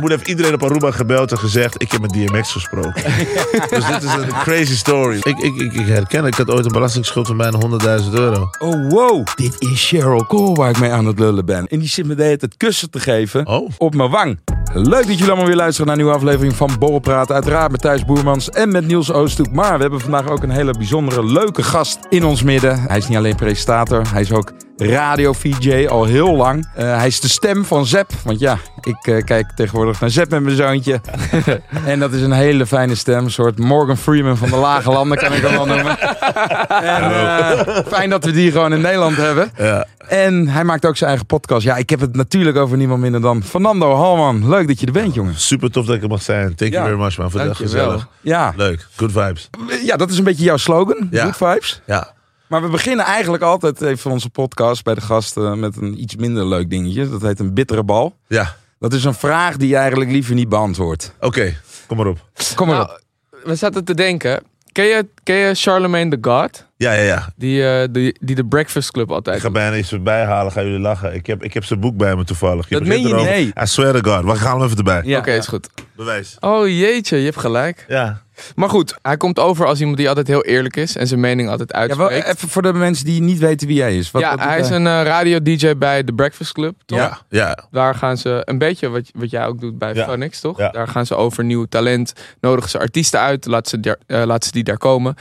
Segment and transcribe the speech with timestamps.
[0.00, 2.92] Moet heeft iedereen op Aruba gebeld en gezegd: Ik heb met DMX gesproken.
[3.70, 5.16] dus dit is een crazy story.
[5.16, 7.58] Ik, ik, ik, ik herken, ik had ooit een belastingsschuld van bijna
[8.02, 8.50] 100.000 euro.
[8.58, 9.26] Oh, wow.
[9.34, 11.66] Dit is Cheryl Cole waar ik mee aan het lullen ben.
[11.66, 13.70] En die zit me de hele tijd kussen te geven Oh.
[13.78, 14.38] op mijn wang.
[14.72, 17.32] Leuk dat jullie allemaal weer luisteren naar een nieuwe aflevering van Borrelpraat.
[17.32, 19.52] Uiteraard met Thijs Boermans en met Niels Oosthoek.
[19.52, 22.80] Maar we hebben vandaag ook een hele bijzondere, leuke gast in ons midden.
[22.80, 26.68] Hij is niet alleen presentator, hij is ook radio-VJ al heel lang.
[26.74, 28.10] Eh, hij is de stem van Zep.
[28.24, 31.00] Want ja, ik eh, kijk tegenwoordig naar Zep met mijn zoontje.
[31.86, 33.24] en dat is een hele fijne stem.
[33.24, 35.98] Een soort Morgan Freeman van de lage landen kan ik hem wel noemen.
[36.94, 39.50] en eh, fijn dat we die gewoon in Nederland hebben.
[39.58, 39.86] Ja.
[40.08, 41.62] En hij maakt ook zijn eigen podcast.
[41.64, 44.48] Ja, ik heb het natuurlijk over niemand minder dan Fernando Halman.
[44.48, 45.34] Leuk dat je er bent, jongen.
[45.36, 46.54] Super tof dat ik er mag zijn.
[46.54, 46.88] Thank you Ja.
[46.90, 47.30] very much, man.
[47.30, 48.08] Voor de gezellig.
[48.20, 48.52] Ja.
[48.56, 48.86] Leuk.
[48.96, 49.50] Good vibes.
[49.84, 51.08] ja, dat is een beetje jouw slogan.
[51.10, 51.24] Ja.
[51.24, 51.80] Good vibes.
[51.86, 52.13] Ja.
[52.54, 56.16] Maar we beginnen eigenlijk altijd even van onze podcast bij de gasten met een iets
[56.16, 57.08] minder leuk dingetje.
[57.10, 58.16] Dat heet een bittere bal.
[58.26, 58.56] Ja.
[58.78, 61.14] Dat is een vraag die je eigenlijk liever niet beantwoordt.
[61.20, 62.18] Oké, kom maar op.
[62.54, 63.00] Kom maar Nou, op.
[63.44, 64.42] we zaten te denken.
[64.72, 66.66] Ken je, ken je Charlemagne the God?
[66.76, 67.28] Ja, ja, ja.
[67.36, 69.56] Die, eh, die, die de Breakfast Club altijd Ik ga doet.
[69.56, 70.52] bijna iets erbij halen.
[70.52, 71.14] Gaan jullie lachen.
[71.14, 72.68] Ik heb, ik heb zijn boek bij me toevallig.
[72.68, 73.36] Dat begint meen je erover.
[73.40, 73.58] niet.
[73.62, 74.24] I swear to God.
[74.24, 75.02] We gaan hem even erbij.
[75.04, 75.18] Ja.
[75.18, 75.68] Oké, is goed.
[75.96, 76.36] Bewijs.
[76.40, 77.84] Oh jeetje, je hebt gelijk.
[77.88, 78.22] Ja.
[78.54, 81.48] Maar goed, hij komt over als iemand die altijd heel eerlijk is en zijn mening
[81.48, 82.36] altijd Ja, wel, uitspreekt.
[82.36, 84.10] even voor de mensen die niet weten wie jij is.
[84.10, 86.98] Wat, ja, wat hij is een eh, radio-dj bij de Breakfast Club, toch?
[86.98, 87.18] Ja.
[87.28, 87.58] Ja.
[87.70, 90.04] Daar gaan ze een beetje wat, wat jij ook doet bij Ja.
[90.04, 90.58] Phonics, toch?
[90.58, 90.68] Ja.
[90.70, 94.52] Daar gaan ze over nieuw talent, nodigen ze artiesten uit, laten ze, eh, laten ze
[94.52, 95.14] die daar komen.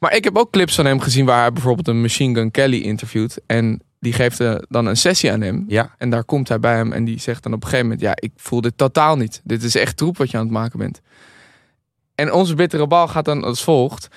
[0.00, 2.80] Maar ik heb ook clips van hem gezien waar hij bijvoorbeeld een Machine Gun Kelly
[2.80, 3.40] interviewt.
[3.46, 5.64] En die geeft eh, dan een sessie aan hem.
[5.68, 5.94] Ja.
[5.98, 8.12] En daar komt hij bij hem en die zegt dan op een gegeven moment: Ja,
[8.14, 9.40] ik voel dit totaal niet.
[9.44, 11.00] Dit is echt troep wat je aan het maken bent.
[12.14, 14.08] En onze bittere bal gaat dan als volgt.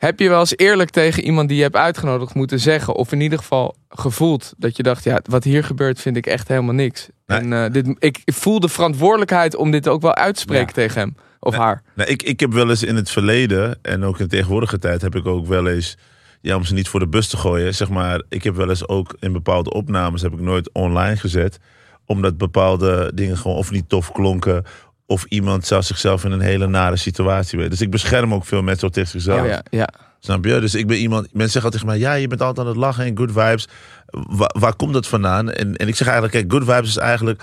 [0.00, 3.20] Heb je wel eens eerlijk tegen iemand die je hebt uitgenodigd moeten zeggen, of in
[3.20, 7.08] ieder geval gevoeld dat je dacht: Ja, wat hier gebeurt vind ik echt helemaal niks.
[7.26, 7.38] Nee.
[7.38, 10.72] En eh, dit, ik voel de verantwoordelijkheid om dit ook wel uit te spreken Ja.
[10.72, 11.60] tegen hem of Nee.
[11.60, 11.82] haar.
[11.94, 15.02] Nou, ik, ik heb wel eens in het verleden en ook in de tegenwoordige tijd
[15.02, 15.96] heb ik ook wel eens,
[16.40, 18.88] ja, om ze niet voor de bus te gooien, zeg maar, ik heb wel eens
[18.88, 21.58] ook in bepaalde opnames heb ik nooit online gezet,
[22.06, 24.64] omdat bepaalde dingen gewoon of niet tof klonken
[25.10, 27.70] of iemand zou zichzelf in een hele nare situatie weten.
[27.72, 29.40] Dus ik bescherm ook veel mensen tegen zichzelf.
[29.40, 29.88] Ja, ja, ja.
[30.20, 30.60] Snap je?
[30.60, 32.82] Dus ik ben iemand, mensen zeggen altijd tegen mij, ja, je bent altijd aan het
[32.82, 33.68] lachen en good vibes.
[34.10, 35.50] Wa- waar komt dat vandaan?
[35.50, 37.42] En, en ik zeg eigenlijk, kijk, good vibes is eigenlijk,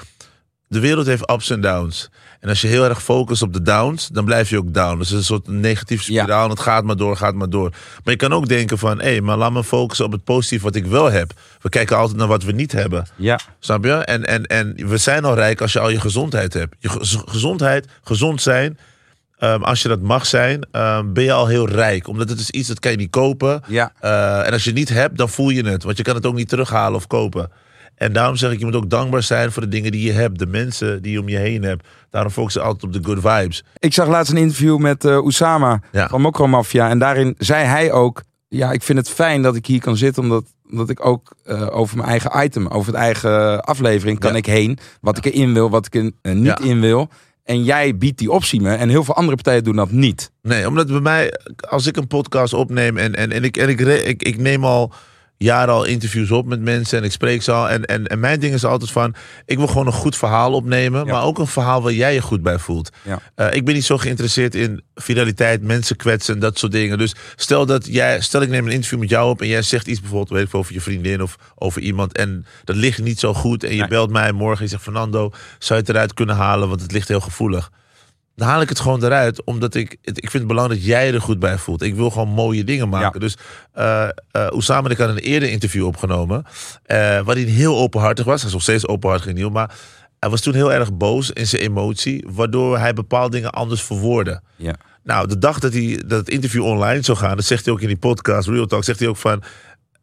[0.67, 2.09] de wereld heeft ups en downs.
[2.39, 4.97] En als je heel erg focust op de downs, dan blijf je ook down.
[4.97, 6.21] Dus het is een soort negatieve Ja.
[6.21, 7.69] spiraal en het gaat maar door, gaat maar door.
[7.69, 10.75] Maar je kan ook denken van, hé, maar laat me focussen op het positieve wat
[10.75, 11.31] ik wel heb.
[11.61, 13.07] We kijken altijd naar wat we niet hebben.
[13.15, 13.39] Ja.
[13.59, 13.91] Snap je?
[13.93, 16.75] En, en, en we zijn al rijk als je al je gezondheid hebt.
[16.79, 18.77] Je ge- gezondheid, gezond zijn.
[19.37, 22.07] ehm, als je dat mag zijn, ehm, ben je al heel rijk.
[22.07, 23.61] Omdat het is iets dat kan je niet kopen.
[23.67, 23.91] Ja.
[23.99, 25.83] Eh, en als je het niet hebt, dan voel je het.
[25.83, 27.51] Want je kan het ook niet terughalen of kopen.
[27.97, 30.39] En daarom zeg ik, je moet ook dankbaar zijn voor de dingen die je hebt.
[30.39, 31.87] De mensen die je om je heen hebt.
[32.09, 33.63] Daarom focus je altijd op de good vibes.
[33.79, 36.07] Ik zag laatst een interview met Oussama Ja.
[36.07, 36.89] van Mokro Mafia.
[36.89, 38.23] En daarin zei hij ook...
[38.49, 40.23] Ja, ik vind het fijn dat ik hier kan zitten.
[40.23, 44.37] Omdat, omdat ik ook eh, over mijn eigen item, over het eigen aflevering kan Ja.
[44.37, 44.77] ik heen.
[45.01, 46.59] Wat ik erin wil, wat ik er eh, niet Ja.
[46.59, 47.09] in wil.
[47.43, 48.73] En jij biedt die optie me.
[48.75, 50.31] En heel veel andere partijen doen dat niet.
[50.41, 51.33] Nee, omdat bij mij,
[51.69, 53.69] als ik een podcast opneem en, en, en, ik, en
[54.07, 54.93] ik, ik neem al
[55.37, 57.69] jaren al interviews op met mensen en ik spreek ze al.
[57.69, 59.15] En, en, en mijn ding is altijd van,
[59.45, 61.11] ik wil gewoon een goed verhaal opnemen, Ja.
[61.11, 62.89] maar ook een verhaal waar jij je goed bij voelt.
[63.03, 63.19] Ja.
[63.35, 66.97] Eh, ik ben niet zo geïnteresseerd in viraliteit, mensen kwetsen en dat soort dingen.
[66.97, 69.87] Dus stel dat jij, stel ik neem een interview met jou op en jij zegt
[69.87, 73.33] iets bijvoorbeeld, weet ik over je vriendin of over iemand en dat ligt niet zo
[73.33, 73.87] goed en je Nee.
[73.89, 76.91] belt mij morgen en je zegt Fernando, zou je het eruit kunnen halen, want het
[76.91, 77.69] ligt heel gevoelig
[78.37, 79.43] dan haal ik het gewoon eruit.
[79.43, 81.81] Omdat ik, het- ik vind het belangrijk dat jij er goed bij voelt.
[81.81, 83.19] Ik wil gewoon mooie dingen maken.
[83.19, 83.37] Dus
[84.31, 86.43] Oussama en ik hadden een eerder interview opgenomen.
[86.85, 88.37] eh waarin heel openhartig was.
[88.37, 89.49] Hij is nog steeds openhartig nieuw.
[89.49, 89.75] Maar
[90.19, 92.25] hij was toen heel erg boos in zijn emotie.
[92.29, 94.41] Waardoor hij bepaalde dingen anders verwoordde.
[94.55, 94.75] Ja.
[95.03, 97.35] Nou, de dag dat, hij, dat het interview online zou gaan.
[97.35, 98.83] Dat zegt hij ook in die podcast, Real Talk.
[98.83, 99.43] Zegt hij ook van...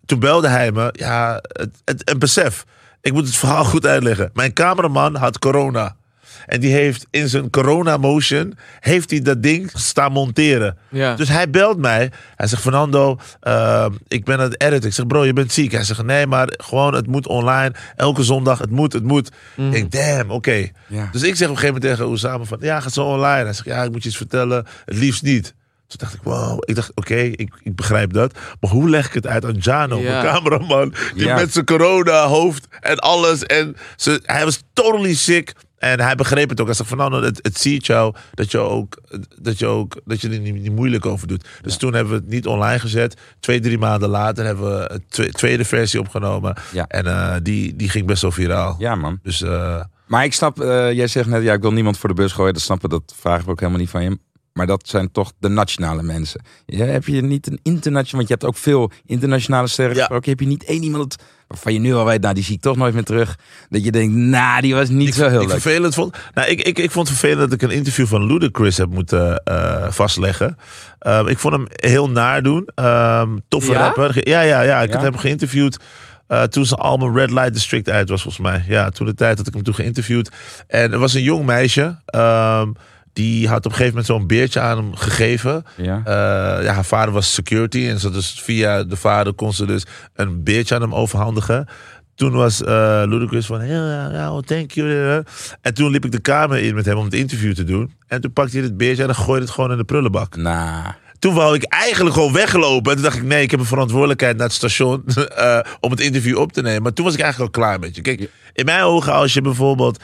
[0.07, 0.89] Toen belde hij me.
[0.93, 2.65] Ja, het, het, en besef.
[3.01, 4.31] Ik moet het verhaal goed uitleggen.
[4.35, 5.97] Mijn cameraman had corona.
[6.47, 10.77] En die heeft in zijn corona motion heeft hij dat ding staan monteren.
[10.91, 11.15] Ja.
[11.15, 12.11] Dus hij belt mij.
[12.37, 14.89] Hij zegt: Fernando, eh, ik ben aan het editen.
[14.89, 15.73] Ik zeg: Bro, je bent ziek.
[15.73, 17.73] Hij zegt: Nee, maar gewoon, het moet online.
[17.97, 19.31] Elke zondag, het moet, het moet.
[19.57, 20.69] Ik denk: Damn, oké.
[20.87, 21.09] Ja.
[21.13, 23.45] Dus ik zeg op een gegeven moment tegen Oussama: van, Ja, gaat zo online.
[23.45, 24.67] Hij zegt: Ja, ik moet je iets vertellen.
[24.85, 25.55] Het liefst niet.
[25.87, 26.59] Toen dacht ik, wow.
[26.65, 28.35] Ik dacht, oké, ik, ik begrijp dat.
[28.61, 30.11] Maar hoe leg ik het uit aan Jano, Ja.
[30.23, 30.95] mijn cameraman?
[31.15, 31.35] Die Ja.
[31.35, 33.43] met zijn corona hoofd en alles.
[33.47, 35.53] En ze, hij was totally sick.
[35.79, 36.67] En hij begreep het ook.
[36.67, 38.99] Hij zei van, nou, nou, het, het ziet jou dat je ook,
[39.41, 41.49] dat je ook, dat je er niet, niet moeilijk over doet.
[41.63, 43.17] Dus toen hebben we het niet online gezet.
[43.41, 46.57] Twee, drie maanden later hebben we een twe- tweede versie opgenomen.
[46.73, 46.87] Ja.
[46.87, 48.77] En eh, die, die ging best wel viraal.
[48.79, 49.19] Ja, man.
[49.23, 52.15] Dus eh, Maar ik snap, eh, jij zegt net, ja, ik wil niemand voor de
[52.15, 52.53] bus gooien.
[52.53, 54.19] Dat snappen, dat vragen we ook helemaal niet van je.
[54.55, 56.43] Maar dat zijn toch de nationale mensen.
[56.67, 60.01] Ja, heb je niet een internationaal, want je hebt ook veel internationale sterren Ja.
[60.01, 60.31] gesproken.
[60.31, 61.17] Heb je niet één iemand
[61.49, 63.39] waarvan je nu al weet, nou, die zie ik toch nooit meer terug.
[63.69, 65.61] Dat je denkt, nou, die was niet zo heel ik leuk.
[65.61, 66.17] vervelend vond.
[66.35, 69.37] Nou, ik, ik, ik vond het vervelend dat ik een interview van Ludacris heb moeten
[69.45, 70.57] eh, vastleggen.
[70.99, 72.69] Ehm, ik vond hem heel naar doen.
[72.75, 73.79] Ehm toffe Ja?
[73.79, 74.29] rapper.
[74.29, 74.83] Ja, ja, ja.
[74.83, 74.95] Ik Ja?
[74.95, 75.79] had hem geïnterviewd.
[76.27, 78.65] eh, toen zijn album Red Light District uit was, volgens mij.
[78.69, 80.31] Ja, toen de tijd dat ik hem toen geïnterviewd.
[80.67, 81.99] En er was een jong meisje.
[82.07, 82.73] ehm,
[83.15, 85.65] die had op een gegeven moment zo'n beertje aan hem gegeven.
[85.77, 86.03] Ja.
[86.05, 87.87] Eh, ja, haar vader was security.
[87.87, 89.85] En ze dus via de vader kon ze dus
[90.15, 91.69] een beertje aan hem overhandigen.
[92.15, 95.23] Toen was eh Ludacris van, ja, oh, thank you.
[95.61, 97.93] En toen liep ik de kamer in met hem om het interview te doen.
[98.07, 100.37] En toen pakte hij het beertje en dan gooide het gewoon in de prullenbak.
[100.37, 102.91] Nou, Toen wou ik eigenlijk gewoon weggelopen.
[102.91, 106.01] En toen dacht ik, nee, ik heb een verantwoordelijkheid naar het station eh, om het
[106.01, 106.83] interview op te nemen.
[106.83, 108.03] Maar toen was ik eigenlijk al klaar met je.
[108.03, 110.03] Kijk, in mijn ogen, als je bijvoorbeeld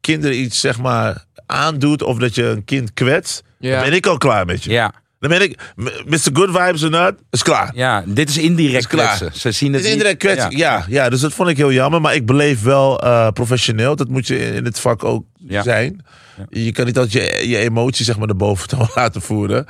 [0.00, 3.74] kinderen iets, zeg maar, aandoet of dat je een kind kwetst, Ja.
[3.74, 4.70] dan ben ik al klaar met je.
[4.70, 4.92] ja.
[5.20, 5.58] Dan ben ik,
[6.06, 6.18] Mr.
[6.32, 7.70] Good Vibes or not, is klaar.
[7.74, 9.16] ja, dit is indirect Is klaar.
[9.16, 9.40] kwetsen.
[9.40, 9.96] Ze zien het is niet.
[9.96, 10.56] indirect kwetsing.
[10.56, 10.84] Ja.
[10.88, 12.00] Ja, dus dat vond ik heel jammer.
[12.00, 13.96] Maar ik beleef wel eh, professioneel.
[13.96, 15.62] Dat moet je in, het vak ook Ja.
[15.62, 16.04] zijn.
[16.48, 19.66] Je kan niet altijd je, je emoties zeg maar, naar boven toe laten voeren.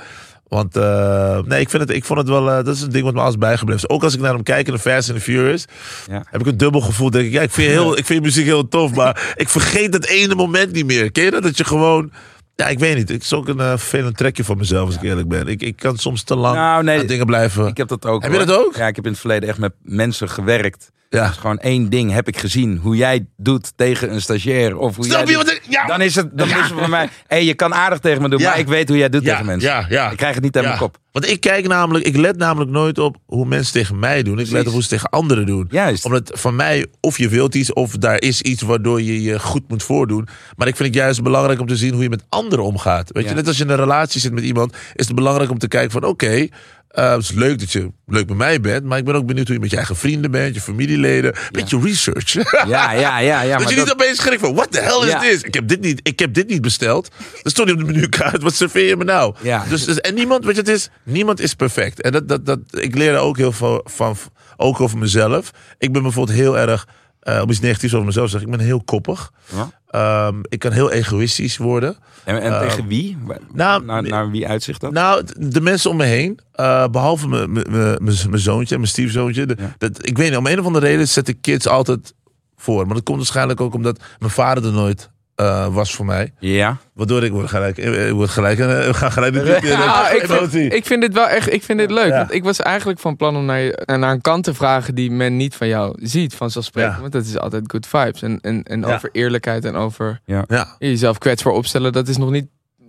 [0.49, 2.51] Want eh, nee, ik, vind het, ik vond het wel...
[2.51, 3.89] eh, dat is een ding wat me als bijgebleven is.
[3.89, 5.65] Ook als ik naar hem kijk in de Fast and the Furious...
[6.07, 6.23] Ja.
[6.31, 7.11] heb ik een dubbel gevoel.
[7.11, 8.95] Denk ik, ja, ik vind, heel, ik vind muziek heel tof.
[8.95, 11.13] Maar ik vergeet dat ene moment niet meer.
[11.13, 11.43] Ken je dat?
[11.43, 12.13] Dat je gewoon...
[12.55, 13.09] Ja, ik weet niet.
[13.09, 15.47] Het is ook een eh, vervelend trekje van mezelf, als ik eerlijk ben.
[15.47, 17.67] Ik, ik kan soms te lang Nou, nee, aan dingen blijven.
[17.67, 18.23] Ik heb dat ook.
[18.23, 18.77] Heb je dat ook?
[18.77, 20.91] Ja, ik heb in het verleden echt met mensen gewerkt.
[21.11, 21.23] Ja.
[21.23, 22.77] Dat is gewoon één ding heb ik gezien.
[22.83, 24.77] Hoe jij doet tegen een stagiair.
[24.79, 25.61] Of hoe jij doet-.
[25.69, 25.87] Ja.
[25.87, 27.09] Dan is het, dan is het voor mij.
[27.27, 28.49] Hé, je kan aardig tegen me doen, Ja.
[28.49, 29.71] maar ik weet hoe jij doet tegen mensen.
[29.71, 30.11] Ja, ja.
[30.11, 30.63] Ik krijg het niet Ja.
[30.63, 30.97] mijn kop.
[31.13, 34.39] Want ik kijk namelijk, ik let namelijk nooit op hoe mensen tegen mij doen.
[34.39, 35.67] Ik let op hoe ze tegen anderen doen.
[35.71, 36.05] Juist.
[36.05, 39.69] Omdat van mij, of je wilt iets, of daar is iets waardoor je je goed
[39.69, 40.29] moet voordoen.
[40.57, 43.11] Maar ik vind het juist belangrijk om te zien hoe je met anderen omgaat.
[43.13, 45.59] Weet je, net als je in een relatie zit met iemand, is het belangrijk om
[45.59, 46.49] te kijken van oké.
[46.99, 49.47] Eh, het is leuk dat je leuk bij mij bent, maar ik ben ook benieuwd
[49.47, 51.35] hoe je met je eigen vrienden bent, je familieleden.
[51.51, 52.33] Beetje research.
[52.33, 53.19] Ja, ja, ja.
[53.21, 55.21] ja dat maar je niet dat- opeens schrikt van, what the hell is Ja.
[55.21, 55.43] this?
[55.43, 57.09] Ik heb dit niet, ik heb dit niet besteld.
[57.43, 58.43] Dat stond niet op de menukaart.
[58.43, 59.35] Wat serveer je me nou?
[59.43, 59.65] Ja.
[59.69, 62.01] Dus, dus- en niemand, weet je, het is, niemand is perfect.
[62.01, 64.17] En dat, dat, dat, ik leer er ook heel veel van,
[64.57, 65.51] ook over mezelf.
[65.79, 66.87] Ik ben bijvoorbeeld heel erg,
[67.21, 69.33] eh om iets negatiefs over mezelf zeggen, ik ben heel koppig.
[69.55, 69.71] Ja.
[69.91, 71.97] Ehm, ik kan heel egoïstisch worden.
[72.25, 73.17] En, en Eh, tegen wie?
[73.53, 74.93] nou, naar, naar wie uitzicht dat?
[74.93, 79.47] Nou, de mensen om me heen, eh, behalve mijn- mijn- mijn mijn zoontje, mijn stiefzoontje.
[79.47, 79.75] de- Ja.
[79.79, 82.15] dat, ik weet niet, om een of andere reden zet ik kids altijd
[82.57, 82.87] voor.
[82.87, 86.33] Maar dat komt waarschijnlijk ook omdat mijn vader er nooit eh, was voor mij.
[86.39, 86.77] ja.
[86.95, 89.73] Waardoor ik word gelijk, ik word gelijk, eh, gaan gelijk de diepte in.
[89.79, 92.09] Ja, ik, vind, ik vind dit wel echt ik vind dit leuk.
[92.09, 92.17] Ja.
[92.17, 95.11] Want ik was eigenlijk van plan om naar, je, naar een kant te vragen die
[95.11, 96.95] men niet van jou ziet, vanzelfsprekend.
[96.95, 97.01] Ja.
[97.01, 98.23] Want dat is altijd good vibes.
[98.23, 100.45] En, en, en over eerlijkheid en over Ja.
[100.79, 102.47] jezelf kwetsbaar opstellen, dat is nog niet.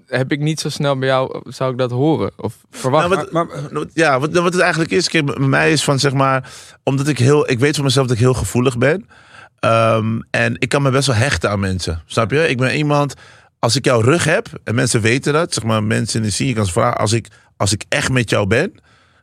[0.08, 3.28] Heb ik niet zo snel bij jou, zou ik dat horen of verwachten?
[3.32, 6.52] Nou, wat, ja, wat, wat het eigenlijk is, kijk, bij mij is van zeg maar,
[6.84, 9.10] omdat ik heel, ik weet van mezelf dat ik heel gevoelig ben.
[9.60, 12.02] Ehm, en ik kan me best wel hechten aan mensen.
[12.06, 12.48] Snap je?
[12.48, 13.14] Ik ben iemand,
[13.60, 16.50] als ik jouw rug heb, en mensen weten dat, zeg maar, mensen in de scene,
[16.50, 18.74] je kan ze vragen, als ik, als ik echt met jou ben,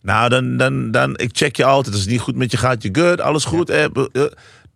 [0.06, 1.94] nou, dan, dan, dan, ik check je altijd.
[1.94, 3.70] Als het niet goed met je gaat, je good, alles goed.
[3.70, 3.90] Eh, eh,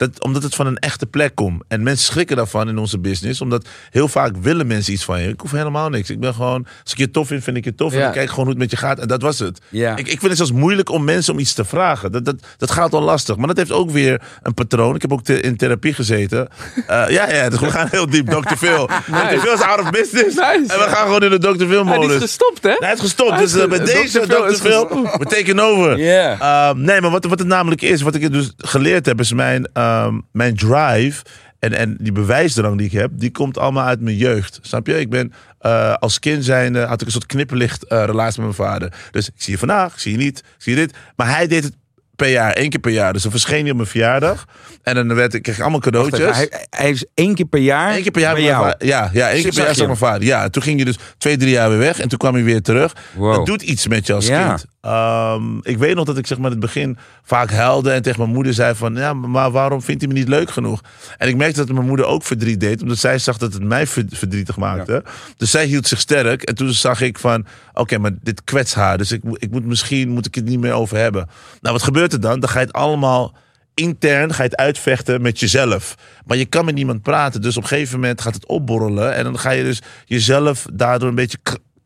[0.00, 1.62] dat, omdat het van een echte plek komt.
[1.69, 3.40] En mensen schrikken daarvan in onze business.
[3.40, 5.28] Omdat heel vaak willen mensen iets van je.
[5.28, 6.11] Ik hoef helemaal niks.
[6.11, 7.92] Ik ben gewoon, als ik je tof vind, vind ik je tof.
[7.92, 8.99] En dan kijk ik gewoon hoe het met je gaat.
[8.99, 9.61] En dat was het.
[9.69, 9.90] Ja.
[9.97, 12.12] Ik, ik vind het zelfs moeilijk om mensen om iets te vragen.
[12.12, 13.37] Dat, dat, dat gaat al lastig.
[13.37, 14.95] Maar dat heeft ook weer een patroon.
[14.95, 16.49] Ik heb ook te- in therapie gezeten.
[16.87, 18.28] Eh, ja, ja, dus we gaan heel diep.
[18.30, 18.54] Dr.
[18.57, 18.87] Phil.
[19.07, 19.38] Dr.
[19.38, 20.37] Phil is out of business.
[20.37, 20.45] Nice.
[20.73, 21.64] En we gaan gewoon in de Dr.
[21.66, 22.14] Phil Hij modus.
[22.14, 22.75] is gestopt, hè?
[22.78, 23.30] Hij is gestopt.
[23.30, 23.85] Hij Dus is eh, Dr.
[23.85, 24.54] deze Phil Dr.
[24.54, 24.88] Phil,
[25.19, 25.99] we taken over.
[25.99, 26.38] Ja.
[26.71, 29.69] Ehm, nee, maar wat, wat het namelijk is, wat ik dus geleerd heb, is mijn,
[29.90, 31.23] ehm, mijn drive.
[31.59, 34.59] En, en die bewijsdrang die ik heb, die komt allemaal uit mijn jeugd.
[34.62, 35.00] Snap je?
[35.00, 38.68] Ik ben eh, als kind zijnde, had ik een soort knipperlicht eh, relatie met mijn
[38.70, 38.92] vader.
[39.11, 40.97] Dus ik zie je vandaag, ik zie je niet, ik zie je dit.
[41.16, 41.76] Maar hij deed het
[42.20, 43.12] per jaar, één keer per jaar.
[43.12, 44.44] Dus dan verscheen hij op mijn verjaardag.
[44.82, 46.36] En dan werd, ik kreeg ik allemaal even, cadeautjes.
[46.36, 47.96] Hij, hij is één keer per jaar.
[47.96, 48.72] Eén keer per jaar bij jou.
[48.78, 50.22] Ja, ja één keer per jaar zag mijn vader.
[50.22, 51.98] Ja, toen ging je dus twee, drie jaar weer weg.
[52.00, 52.96] En toen kwam hij weer terug.
[53.14, 53.34] Wow.
[53.34, 54.46] Dat doet iets met je als Ja.
[54.48, 54.64] kind.
[54.80, 57.90] Ehm, ik weet nog dat ik zeg maar in het begin vaak huilde.
[57.90, 58.94] En tegen mijn moeder zei van...
[58.94, 60.80] Ja, maar waarom vindt hij me niet leuk genoeg?
[61.18, 62.82] En ik merkte dat mijn moeder ook verdriet deed.
[62.82, 65.02] Omdat zij zag dat het mij ver- verdrietig maakte.
[65.36, 66.42] Dus zij hield zich sterk.
[66.42, 67.46] En toen zag ik van...
[67.74, 68.98] Oké, maar dit kwets haar.
[68.98, 71.28] Dus ik, moet- ik moet misschien moet ik het niet meer over hebben.
[71.60, 72.40] Nou, wat gebeurt er dan?
[72.40, 73.35] Dan ga je het allemaal
[73.81, 75.95] intern ga je het uitvechten met jezelf.
[76.26, 77.43] Maar je kan met niemand praten.
[77.43, 79.14] Dus op een gegeven moment gaat het opborrelen.
[79.14, 81.38] En dan ga je dus jezelf daardoor een beetje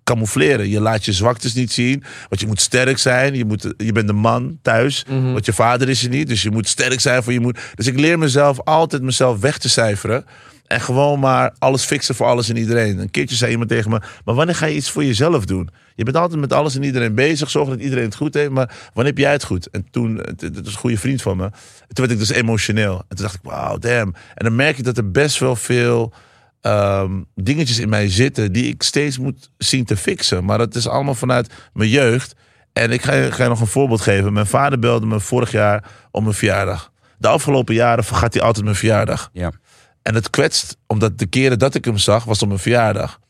[0.05, 0.69] camoufleren.
[0.69, 2.05] Je laat je zwaktes niet zien.
[2.29, 3.35] Want je moet sterk zijn.
[3.35, 5.05] Je, moet, je bent de man thuis.
[5.09, 6.29] Want je vader is er niet.
[6.29, 7.63] Dus je moet sterk zijn voor je moeder.
[7.75, 10.25] Dus ik leer mezelf altijd mezelf weg te cijferen.
[10.65, 12.99] En gewoon maar alles fixen voor alles en iedereen.
[12.99, 15.69] Een keertje zei iemand tegen me: Maar wanneer ga je iets voor jezelf doen?
[15.95, 17.51] Je bent altijd met alles en iedereen bezig.
[17.51, 18.51] Zorg dat iedereen het goed heeft.
[18.51, 19.71] Maar wanneer heb jij het goed?
[19.71, 21.51] En toen, het is een goede vriend van me.
[21.89, 22.99] Toen werd ik dus emotioneel.
[23.09, 24.15] En toen dacht ik: Wauw, damn.
[24.35, 26.13] En dan merk je dat er best wel veel
[26.61, 28.53] ehm, dingetjes in mij zitten.
[28.53, 30.45] die ik steeds moet zien te fixen.
[30.45, 32.35] Maar dat is allemaal vanuit mijn jeugd.
[32.73, 34.33] En ik ga je, ga nog een voorbeeld geven.
[34.33, 36.93] Mijn vader belde me vorig jaar om mijn verjaardag.
[37.19, 39.31] De afgelopen jaren vergat hij altijd mijn verjaardag.
[39.33, 39.53] Ja.
[40.05, 43.21] En het kwetst, omdat de keren dat ik hem zag, was op mijn verjaardag.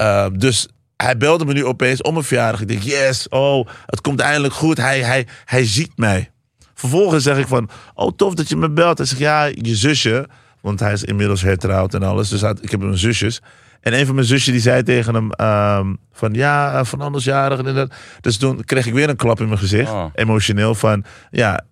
[0.00, 2.60] Uh, dus hij belde me nu opeens om mijn verjaardag.
[2.60, 4.76] Ik denk, yes, oh, het komt eindelijk goed.
[4.76, 6.30] Hij, hij, hij ziet mij.
[6.74, 8.98] Vervolgens zeg ik van, oh tof dat je me belt.
[8.98, 10.28] Hij zegt, ja, je zusje,
[10.60, 12.28] want hij is inmiddels hertrouwd en alles.
[12.28, 13.40] Dus ik heb een zusjes.
[13.80, 17.58] En een van mijn zusjes die zei tegen hem ehm, van, ja, van anders jarig
[17.58, 17.94] en dat.
[18.20, 19.90] Dus toen kreeg ik weer een klap in mijn gezicht.
[19.90, 20.04] Oh.
[20.14, 21.64] Emotioneel van, ja,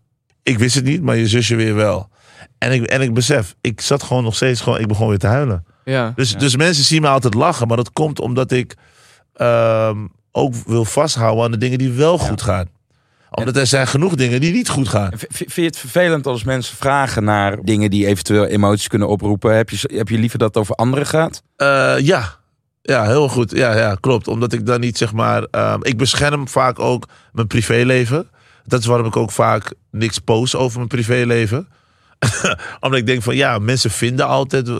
[0.42, 2.08] ik wist het niet, maar je zusje weer wel.
[2.58, 5.26] En ik, en ik besef, ik zat gewoon nog steeds gewoon, ik begon weer te
[5.26, 5.64] huilen.
[5.84, 6.12] Ja.
[6.16, 8.74] Dus, dus mensen zien me altijd lachen, maar dat komt omdat ik
[9.34, 12.68] ehm, ook wil vasthouden aan de dingen die wel goed gaan.
[13.30, 15.10] Omdat er zijn genoeg dingen die niet goed gaan.
[15.28, 19.56] Vind je het vervelend als mensen vragen naar dingen die eventueel emoties kunnen oproepen?
[19.56, 21.42] Heb je, heb je liever dat het over anderen gaat?
[21.56, 22.36] Eh, ja.
[22.82, 23.50] Ja, heel goed.
[23.50, 24.28] Ja, ja, klopt.
[24.28, 25.42] Omdat ik dan niet zeg maar.
[25.50, 28.28] ehm, ik bescherm vaak ook mijn privéleven.
[28.64, 31.68] Dat is waarom ik ook vaak niks post over mijn privéleven.
[32.80, 34.76] Omdat ik denk van ja, mensen vinden altijd eh,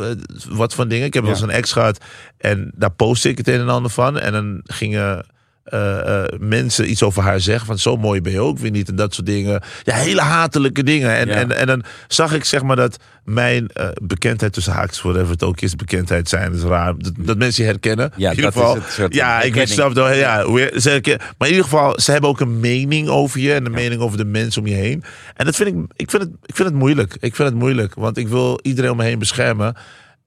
[0.49, 1.07] wat van dingen.
[1.07, 2.05] Ik heb wel eens een ex gehad
[2.38, 4.19] en daar postte ik het een en ander van.
[4.19, 5.26] En dan gingen
[5.66, 7.66] eh, eh, mensen iets over haar zeggen.
[7.66, 8.88] Van zo mooi ben je ook weer niet.
[8.88, 9.62] En dat soort dingen.
[9.82, 11.16] Ja, hele hatelijke dingen.
[11.16, 11.35] En, Ja.
[11.35, 15.42] en, en dan zag ik zeg maar dat mijn eh, bekendheid tussen haakjes, whatever het
[15.42, 16.94] ook is, bekendheid zijn, is raar.
[16.99, 18.12] Dat, dat mensen je herkennen.
[18.16, 18.78] Ja, in ieder geval.
[19.08, 20.12] ja, ik weet zelf wel.
[20.12, 20.42] Ja,
[20.80, 21.00] ze
[21.38, 24.18] maar in ieder geval, ze hebben ook een mening over je en een mening over
[24.18, 25.04] de mensen om je heen.
[25.37, 27.16] En dat vind ik, ik vind het, ik vind het moeilijk.
[27.20, 29.76] Ik vind het moeilijk, want ik wil iedereen om me heen beschermen.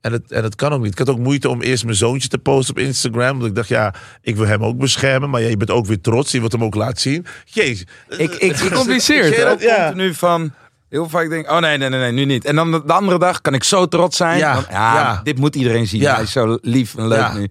[0.02, 0.92] En het, en het kan ook niet.
[0.92, 3.32] Ik had ook moeite om eerst mijn zoontje te posten op Instagram.
[3.32, 5.30] Omdat ik dacht, ja, ik wil hem ook beschermen.
[5.30, 6.32] Maar ja, je bent ook weer trots.
[6.32, 7.26] Je wilt hem ook laten zien.
[7.46, 7.86] Jezus.
[8.18, 9.52] Ik, ik, Gecompliceerd, Ik, ik, hè?
[9.52, 10.54] ook continu van...
[10.90, 12.46] Heel vaak denk ik, oh nee, nee, nee, nee, nu niet.
[12.46, 14.38] En dan de, de andere dag kan ik zo trots zijn.
[14.38, 15.22] Ja, Want, ja, ja.
[15.24, 16.02] dit moet iedereen zien.
[16.02, 16.14] Ja.
[16.14, 17.34] Hij is zo lief en leuk Ja.
[17.34, 17.50] nu.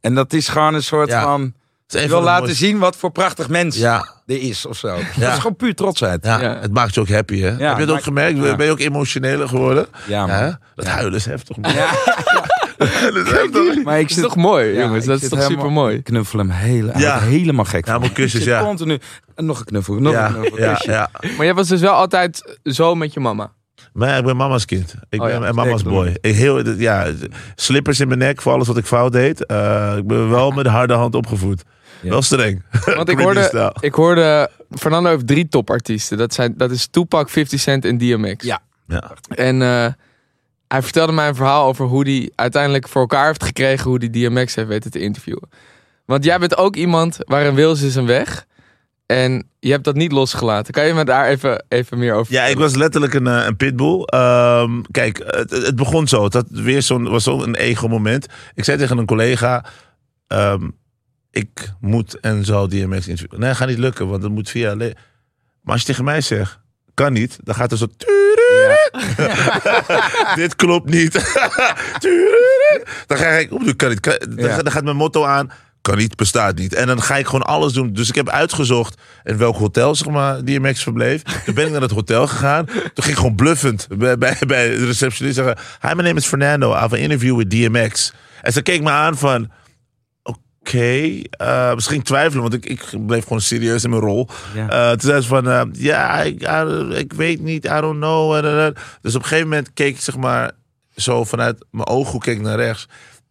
[0.00, 1.22] En dat is gewoon een soort Ja.
[1.22, 1.54] van...
[1.86, 4.96] Je wil laten mooiste- zien wat voor prachtig mens Ja, er is of zo.
[5.18, 6.24] Dat is gewoon puur trotsheid.
[6.24, 6.58] ja, Ja.
[6.60, 7.48] het maakt je ook happy, hè?
[7.48, 8.38] Heb je het ook gemerkt?
[8.38, 8.56] ja.
[8.56, 9.86] Ben je ook emotioneler geworden?
[10.06, 10.36] Ja, man.
[10.36, 10.50] Hè?
[10.74, 11.56] Dat huilen is heftig.
[11.56, 11.72] man.
[11.72, 11.90] Ja.
[12.78, 13.82] Dat is heftig.
[13.84, 15.02] Maar ik Dat is zit, toch mooi, Ja, jongens?
[15.04, 15.96] ik Dat is toch helemaal- super mooi?
[15.96, 17.86] ik knuffel hem hele, helemaal gek.
[17.86, 18.60] Ja, maar kusjes, ja.
[18.62, 18.98] Continu.
[19.34, 20.58] En nog een knuffel, nog Ja, een knuffel.
[20.58, 20.90] ja, kusje.
[20.90, 21.10] ja.
[21.36, 23.52] Maar jij was dus wel altijd zo met je mama.
[23.96, 24.94] Maar ik ben mama's kind.
[25.08, 26.16] Ik Oh ben ja, mama's boy.
[26.20, 27.12] Ik heel, ja,
[27.54, 29.46] slippers in mijn nek voor alles wat ik fout deed.
[29.46, 31.62] Eh, ik ben wel met de harde hand opgevoed.
[32.00, 32.10] Ja.
[32.10, 32.62] Wel streng.
[32.84, 34.50] Want ik hoorde, ik hoorde...
[34.70, 36.18] Fernando heeft drie topartiesten.
[36.18, 38.44] Dat, zijn, dat is Tupac, 50 Cent en DMX.
[38.44, 38.60] Ja.
[38.86, 39.12] Ja.
[39.28, 39.86] En eh,
[40.68, 43.90] hij vertelde mij een verhaal over hoe hij uiteindelijk voor elkaar heeft gekregen...
[43.90, 45.48] hoe hij DMX heeft weten te interviewen.
[46.04, 48.46] Want jij bent ook iemand waar een wils is een weg.
[49.06, 50.72] En je hebt dat niet losgelaten.
[50.72, 53.56] Kan je me daar even, even meer over Ja, ik was letterlijk een, eh, een
[53.56, 54.02] pitbull.
[54.02, 56.28] Ehm, kijk, het, het begon zo.
[56.28, 58.26] Dat weer zo'n was zo'n ego moment.
[58.54, 59.64] Ik zei tegen een collega:
[60.26, 60.68] ehm,
[61.30, 63.40] ik moet en zal DMX interviewen.
[63.40, 64.74] Nee, gaat niet lukken, want dat moet via.
[64.74, 64.94] Maar
[65.64, 66.58] als je tegen mij zegt,
[66.94, 67.86] kan niet, dan gaat er zo.
[70.40, 71.12] Dit klopt niet.
[73.06, 74.02] dan ga ik, kan niet.
[74.02, 75.50] Dan, dan gaat mijn motto aan.
[75.86, 76.74] Kan niet, bestaat niet.
[76.74, 77.92] En dan ga ik gewoon alles doen.
[77.92, 81.22] Dus ik heb uitgezocht in welk hotel zeg maar, DMX verbleef.
[81.22, 82.64] Toen ben ik naar het hotel gegaan.
[82.66, 85.56] Toen ging ik gewoon bluffend bij, bij, bij de receptionist zeggen...
[85.80, 86.72] Hi, my name is Fernando.
[86.72, 88.12] I have an interview with DMX.
[88.42, 89.50] En ze keek me aan van...
[90.22, 94.28] Oké, eh, misschien twijfelen, want ik, ik bleef gewoon serieus in mijn rol.
[94.54, 94.68] Ja.
[94.68, 98.42] Eh, toen zei ze van, eh, ja, ik, I- ik weet niet, I don't know.
[99.00, 100.50] Dus op een gegeven moment keek ik zeg maar
[100.96, 102.86] zo vanuit mijn ooghoek keek ik naar rechts.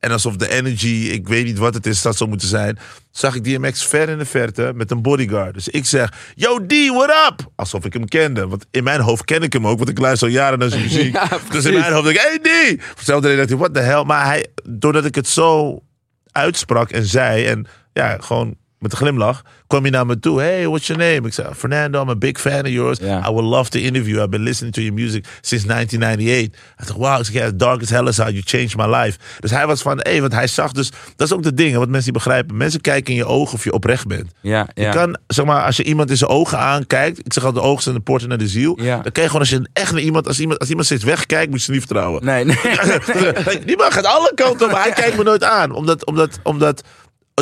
[0.05, 2.79] En alsof de energy, ik weet niet wat het is, dat zou moeten zijn.
[3.12, 5.53] Zag ik DMX ver in de verte met een bodyguard.
[5.53, 7.51] Dus ik zeg, yo D, what up?
[7.55, 8.47] Alsof ik hem kende.
[8.47, 10.81] Want in mijn hoofd ken ik hem ook, want ik luister al jaren naar zijn
[10.91, 11.13] muziek.
[11.13, 12.81] Ja, dus in mijn hoofd denk ik, hey D!
[12.95, 14.03] Vertelde hij dat hij, what the hell?
[14.03, 15.83] Maar hij, doordat ik het zo
[16.31, 20.39] uitsprak en zei en ja, gewoon met een glimlach, kwam hij naar me toe.
[20.39, 21.27] Hey, what's your name?
[21.27, 22.99] Ik zei, Fernando, I'm a big fan of yours.
[22.99, 24.17] I would love to interview.
[24.17, 26.59] I've been listening to your music since 1998.
[26.75, 29.17] Hij dacht, wow, ik zeg, yeah, dark as hell is how you changed my life.
[29.39, 31.89] Dus hij was van, hey, want hij zag dus, dat is ook de ding, wat
[31.89, 32.57] mensen niet begrijpen.
[32.57, 34.31] Mensen kijken in je ogen of je oprecht bent.
[34.41, 34.87] Ja, ja.
[34.87, 37.69] Je kan, zeg maar, als je iemand in zijn ogen aankijkt, ik zeg altijd, de
[37.69, 38.75] ogen zijn de poorten naar de ziel.
[38.75, 41.49] Dan kan je gewoon, als je echt naar iemand, als iemand, als iemand steeds wegkijkt,
[41.49, 42.25] moet je ze niet vertrouwen.
[42.25, 42.55] Nee, nee.
[43.65, 45.71] Die man gaat alle kanten op, maar hij kijkt me nooit aan.
[45.71, 46.83] Omdat, omdat, omdat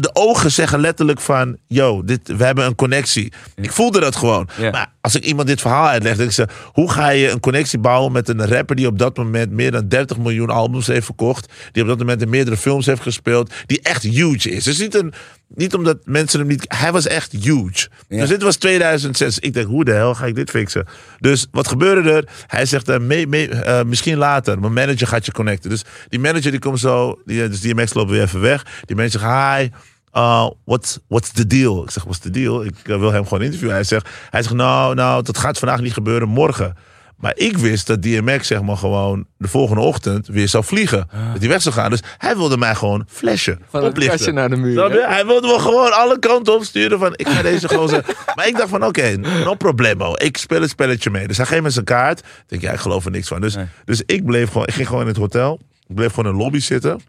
[0.02, 1.58] de ogen zeggen letterlijk van...
[1.68, 3.34] Yo, dit, we hebben een connectie.
[3.56, 4.50] Ik voelde dat gewoon.
[4.58, 4.72] Ja.
[4.72, 6.16] Maar als ik iemand dit verhaal uitleg...
[6.16, 8.76] Denk ik ze, hoe ga je een connectie bouwen met een rapper...
[8.76, 11.54] die op dat moment meer dan 30 miljoen albums heeft verkocht...
[11.72, 13.54] die op dat moment in meerdere films heeft gespeeld...
[13.66, 14.64] die echt huge is.
[14.64, 15.14] Dus niet, een,
[15.56, 16.66] niet omdat mensen hem niet...
[16.68, 17.90] Hij was echt huge.
[18.08, 18.20] Ja.
[18.20, 19.40] Dus dit was 2006.
[19.40, 20.86] Ik denk, hoe de hel ga ik dit fixen?
[21.20, 22.28] Dus wat gebeurde er?
[22.48, 24.60] Hij zegt, eh, mee, mee, eh, misschien later.
[24.60, 25.70] Mijn manager gaat je connecten.
[25.70, 27.22] Dus die manager die komt zo...
[27.26, 28.66] Die, dus DMX loopt weer even weg.
[28.86, 29.70] Die manager zegt, hi...
[30.14, 31.84] Uh, what's, what's the deal?
[31.84, 32.64] Ik zeg, what's the deal?
[32.64, 33.76] Ik eh, wil hem gewoon interviewen.
[33.76, 36.76] Hij zegt, hij zegt, nou, nou, dat gaat vandaag niet gebeuren, morgen.
[37.24, 41.08] Maar ik wist dat DMX zeg maar gewoon de volgende ochtend weer zou vliegen.
[41.32, 41.90] Dat hij weg zou gaan.
[41.90, 44.16] Dus hij wilde mij gewoon flashen, Van oplichten.
[44.16, 45.08] kastje naar de muur.
[45.08, 48.06] Hij wilde me gewoon alle kanten opsturen van ik ga deze gozer.
[48.36, 50.14] maar ik dacht van oké, no problemo.
[50.16, 51.28] Ik speel het spelletje mee.
[51.28, 52.20] Dus hij geeft me zijn kaart.
[52.20, 53.42] Ik denk ja, ik geloof er niks van.
[53.42, 53.66] Dus, Nee.
[53.86, 55.60] dus ik bleef gewoon, ik ging gewoon in het hotel.
[55.88, 56.94] Ik bleef gewoon in de lobby zitten.
[56.94, 57.04] Op een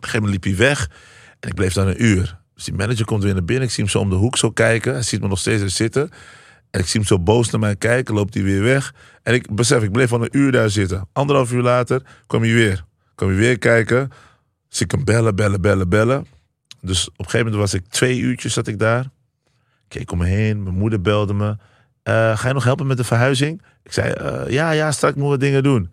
[0.00, 0.88] gegeven moment liep hij weg.
[1.40, 2.38] En ik bleef dan een uur.
[2.54, 3.64] Dus die manager komt weer naar binnen.
[3.64, 4.92] Ik zie hem zo om de hoek zo kijken.
[4.92, 6.10] Hij ziet me nog steeds er zitten.
[6.74, 8.14] En ik zie hem zo boos naar mij kijken.
[8.14, 8.94] Loopt hij weer weg.
[9.22, 11.08] En ik besef, ik bleef al een uur daar zitten.
[11.12, 12.84] Anderhalf uur later kwam hij weer.
[13.14, 14.10] Kwam hij weer kijken.
[14.68, 16.26] Dus ik hem bellen, bellen, bellen, bellen.
[16.80, 19.10] Dus op een gegeven moment was ik twee uurtjes zat ik daar.
[19.88, 20.62] Keek om me heen.
[20.62, 21.56] Mijn moeder belde me.
[22.02, 23.62] "Eh, ga je nog helpen met de verhuizing?
[23.82, 25.92] Ik zei, "Eh, ja, ja, straks moet ik wat dingen doen.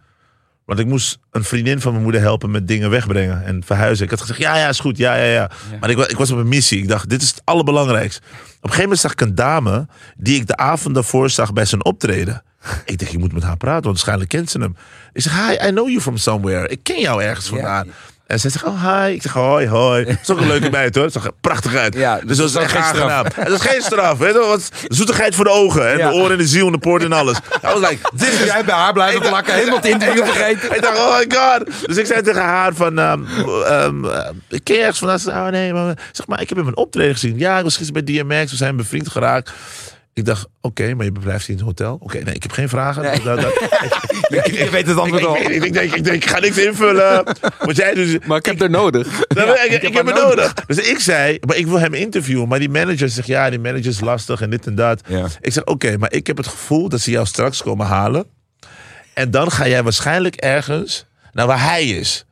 [0.72, 4.06] Want ik moest een vriendin van mijn moeder helpen met dingen wegbrengen en verhuizen.
[4.06, 5.52] Ik had gezegd, ja, ja, is goed, ja, ja, ja.
[5.80, 6.82] Maar ik, ik was op een missie.
[6.82, 8.22] Ik dacht, dit is het allerbelangrijkste.
[8.22, 9.88] Op een gegeven moment zag ik een dame
[10.18, 12.44] die ik de avond daarvoor zag bij zijn optreden.
[12.86, 14.76] Ik dacht, je moet met haar praten, want waarschijnlijk kent ze hem.
[15.14, 16.68] Ik zeg, hi, I know you from somewhere.
[16.68, 17.88] Ik ken jou ergens vandaan.
[18.32, 19.12] En zij zegt, oh, hi.
[19.14, 20.06] Ik zeg, hoi, hoi.
[20.06, 21.04] Dat is ook een leuke meid, hoor.
[21.04, 21.94] Het zag er prachtig uit.
[21.94, 23.36] Ja, dus dat is dat echt geen straf.
[23.36, 24.40] Het is geen straf, weet je.
[24.40, 25.92] Wat zoetigheid voor de ogen.
[25.92, 26.10] En Ja.
[26.10, 27.38] de oren en de ziel en de poort en alles.
[27.66, 30.72] I was like, this is Jij bij haar blijven plakken, helemaal het interview vergeten.
[30.76, 31.88] ik dacht, oh my god.
[31.88, 35.20] Dus ik zei tegen haar van, ehm, eh, ik ken je ergens vandaan?
[35.20, 37.38] Ze zei, oh nee, maar, zeg maar, ik heb hem een optreden gezien.
[37.38, 39.52] Ja, ik was gisteren bij DMX, we zijn bevriend geraakt.
[40.14, 41.98] Ik dacht, oké, maar je verblijft hier in het hotel?
[42.00, 43.02] Oké, nee, ik heb geen vragen.
[43.04, 43.22] Nee.
[43.24, 43.54] Dat- dat-
[44.30, 45.36] Ik, ik weet het antwoord al.
[45.38, 47.24] ik, ik, ik denk, ik, denk, ik ga niks invullen.
[47.60, 48.18] Wat jij dus...
[48.26, 49.08] Maar ik heb er nodig.
[49.28, 50.54] Nou, ik, ik, heb heb het nodig.
[50.54, 52.48] Dus ik zei, maar ik wil hem interviewen.
[52.48, 55.02] Maar die manager zegt, ja, die manager is lastig en dit en dat.
[55.08, 55.26] Ja.
[55.42, 58.26] Ik zeg, oké, maar ik heb het gevoel dat ze jou straks komen halen.
[59.14, 62.26] En dan ga jij waarschijnlijk ergens naar waar hij is.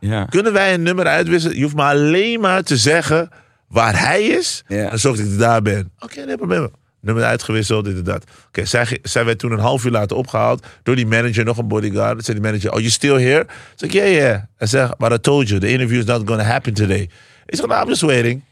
[0.00, 0.24] Ja.
[0.24, 1.56] Kunnen wij een nummer uitwisselen?
[1.56, 3.30] Je hoeft maar alleen maar te zeggen
[3.68, 4.62] waar hij is.
[4.68, 4.88] Ja.
[4.88, 5.90] Dan zorg ik dat ik daar ben.
[5.98, 6.68] Oké, nee probleem.
[7.02, 8.24] Nummer uitgewisseld, dit en dat.
[8.48, 11.58] Oké, zij, ge- zij werd toen een half uur later opgehaald door die manager, nog
[11.58, 12.12] een bodyguard.
[12.12, 13.46] Dan zei die manager, oh, you still here?
[13.74, 14.40] Zeg ik, yeah, yeah.
[14.56, 17.08] Hij zegt, but I told you, the interview is not gonna happen today.
[17.46, 18.42] Ik zeg, I'm just waiting.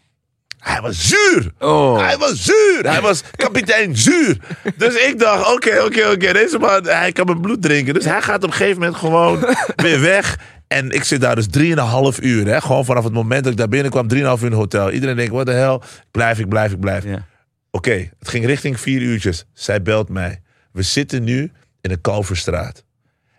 [0.58, 1.52] Hij was zuur.
[1.58, 1.98] Oh.
[1.98, 2.80] Hij was zuur.
[2.82, 4.36] Hij was kapitein zuur.
[4.76, 6.32] Dus ik dacht, oké, oké, oké.
[6.32, 7.94] Deze man, hij kan mijn bloed drinken.
[7.94, 9.44] Dus hij gaat op een gegeven moment gewoon
[9.76, 10.38] weer weg.
[10.68, 12.46] En ik zit daar dus drieënhalf uur.
[12.46, 12.60] Hè?
[12.60, 14.90] Gewoon vanaf het moment dat ik daar binnenkwam, drieënhalf uur in het hotel.
[14.90, 15.74] Iedereen denkt, wat de hel.
[15.74, 17.04] Ik blijf, ik blijf, ik blijf.
[17.04, 17.26] Ja.
[17.70, 19.44] Oké, het ging richting vier uurtjes.
[19.52, 20.42] Zij belt mij.
[20.72, 22.84] We zitten nu in de Kalverstraat.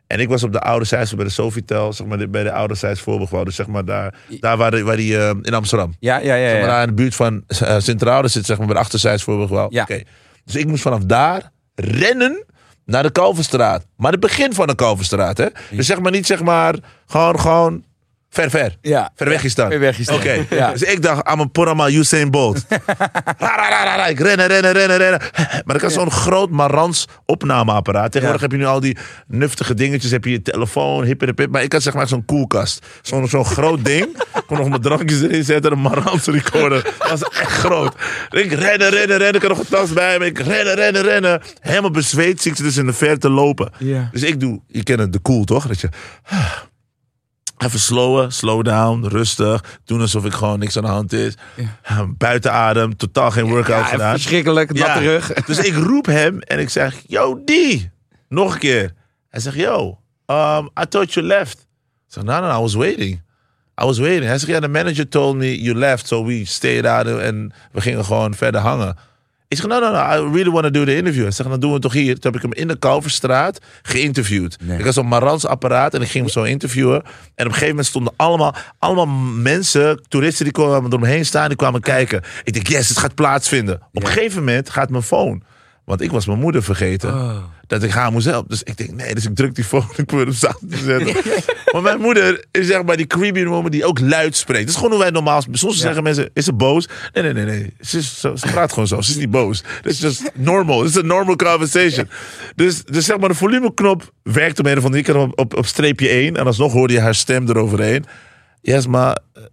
[0.08, 2.96] En ik was op de oude zijds bij de Sofitel, zeg maar bij de oude
[2.96, 3.44] voorbegebouw.
[3.44, 5.96] Dus zeg maar daar, daar waar, waar die eh, in Amsterdam.
[6.00, 6.50] Ja, ja, ja.
[6.50, 9.24] Zeg maar daar in de buurt van uh, Sint-Trouwen zit, zeg maar bij de achterzijds
[9.24, 9.67] voorbegebouw.
[9.70, 9.82] Ja.
[9.82, 10.02] Oké.
[10.46, 12.46] Dus ik moest vanaf daar rennen
[12.86, 13.86] naar de Kalverstraat.
[13.98, 15.48] Maar het begin van de Kalverstraat, hè?
[15.72, 17.84] Dus zeg maar niet zeg maar gewoon, gewoon
[18.34, 18.78] ver, ver.
[18.82, 19.12] Ja.
[19.15, 19.70] Ver weg is dan.
[19.70, 20.15] Ver weg is dan.
[20.15, 20.46] Oké.
[20.50, 20.72] Ja.
[20.72, 22.65] Dus ik dacht, I'm een porama Usain Bolt.
[22.70, 24.08] Ra, ra, ra, ra, ra.
[24.08, 25.22] ik rennen, rennen, rennen, rennen.
[25.65, 28.12] Maar ik had zo'n groot Marans opnameapparaat.
[28.12, 28.48] Tegenwoordig Ja.
[28.48, 30.12] heb je nu al die nuftige dingetjes.
[30.12, 31.52] Heb je je telefoon, hip en de pip.
[31.52, 32.86] Maar ik had zeg maar zo'n koelkast.
[33.02, 34.06] Zo'n zo'n groot ding.
[34.36, 35.72] Ik kon nog mijn drankjes erin zetten.
[35.72, 36.84] Een Marans recorder.
[36.84, 37.96] Dat was echt groot.
[38.30, 39.34] Ik rennen, rennen, rennen.
[39.36, 40.26] Ik had nog een tas bij me.
[40.26, 41.41] Ik rennen, rennen, rennen.
[41.60, 43.72] Helemaal bezweet zie ik ze dus in de verte lopen.
[43.78, 44.10] Ja.
[44.12, 45.67] Dus ik doe, je kent het, de cool toch?
[45.67, 45.89] Dat je
[47.63, 49.80] even slowen, slow down, rustig.
[49.86, 51.34] Doen alsof ik gewoon niks aan de hand is.
[52.17, 54.12] Buiten adem, totaal geen workout Ja, gedaan.
[54.12, 55.34] verschrikkelijk, natte rug.
[55.45, 57.91] Dus ik roep hem en ik zeg, yo die,
[58.30, 58.93] nog een keer.
[59.30, 61.58] Hij zegt, yo, um, I thought you left.
[62.08, 63.21] Ik zeg, no, no, no, I was waiting.
[63.82, 64.26] I was waiting.
[64.26, 67.82] Hij zegt, ja, the manager told me you left, so we stayed out en we
[67.82, 68.97] gingen gewoon verder hangen.
[69.52, 71.24] Ik zeg, no, no, no, I really want to do the interview.
[71.24, 72.14] Hij zegt, dan doen we het toch hier.
[72.20, 74.58] Toen heb ik hem in de Kalverstraat geïnterviewd.
[74.62, 74.80] Nee.
[74.80, 76.96] Ik had zo'n Marans apparaat en ik ging hem zo interviewen.
[76.96, 81.58] En op een gegeven moment stonden allemaal, allemaal mensen, toeristen die kwamen eromheen staan, die
[81.58, 82.22] kwamen kijken.
[82.44, 83.82] Ik denk, yes, het gaat plaatsvinden.
[83.94, 85.42] Op een gegeven moment gaat mijn phone.
[85.86, 87.41] Want ik was mijn moeder vergeten.
[87.67, 88.50] Dat ik haar moest helpen.
[88.50, 89.86] Dus ik denk, nee, dus ik druk die phone.
[89.98, 91.34] Ik probeer hem zacht te zetten.
[91.72, 94.60] maar mijn moeder is zeg maar die creepy woman die ook luid spreekt.
[94.60, 95.44] Dat is gewoon hoe wij normaal...
[95.52, 96.88] Soms zeggen mensen, is ze boos?
[97.13, 97.74] Nee, nee, nee, nee.
[97.80, 99.02] Ze, is zo, ze praat gewoon zo.
[99.02, 99.63] Ze is niet boos.
[99.82, 100.84] Dat is just normal.
[100.86, 102.10] It's a normal conversation.
[102.56, 105.02] Dus, dus zeg maar, de volumeknop werkt om een of andere...
[105.02, 106.36] Ik had hem op, op, op streepje 1.
[106.36, 108.06] En alsnog hoorde je haar stem eroverheen.
[108.62, 109.20] Yes, maar...
[109.38, 109.44] uh,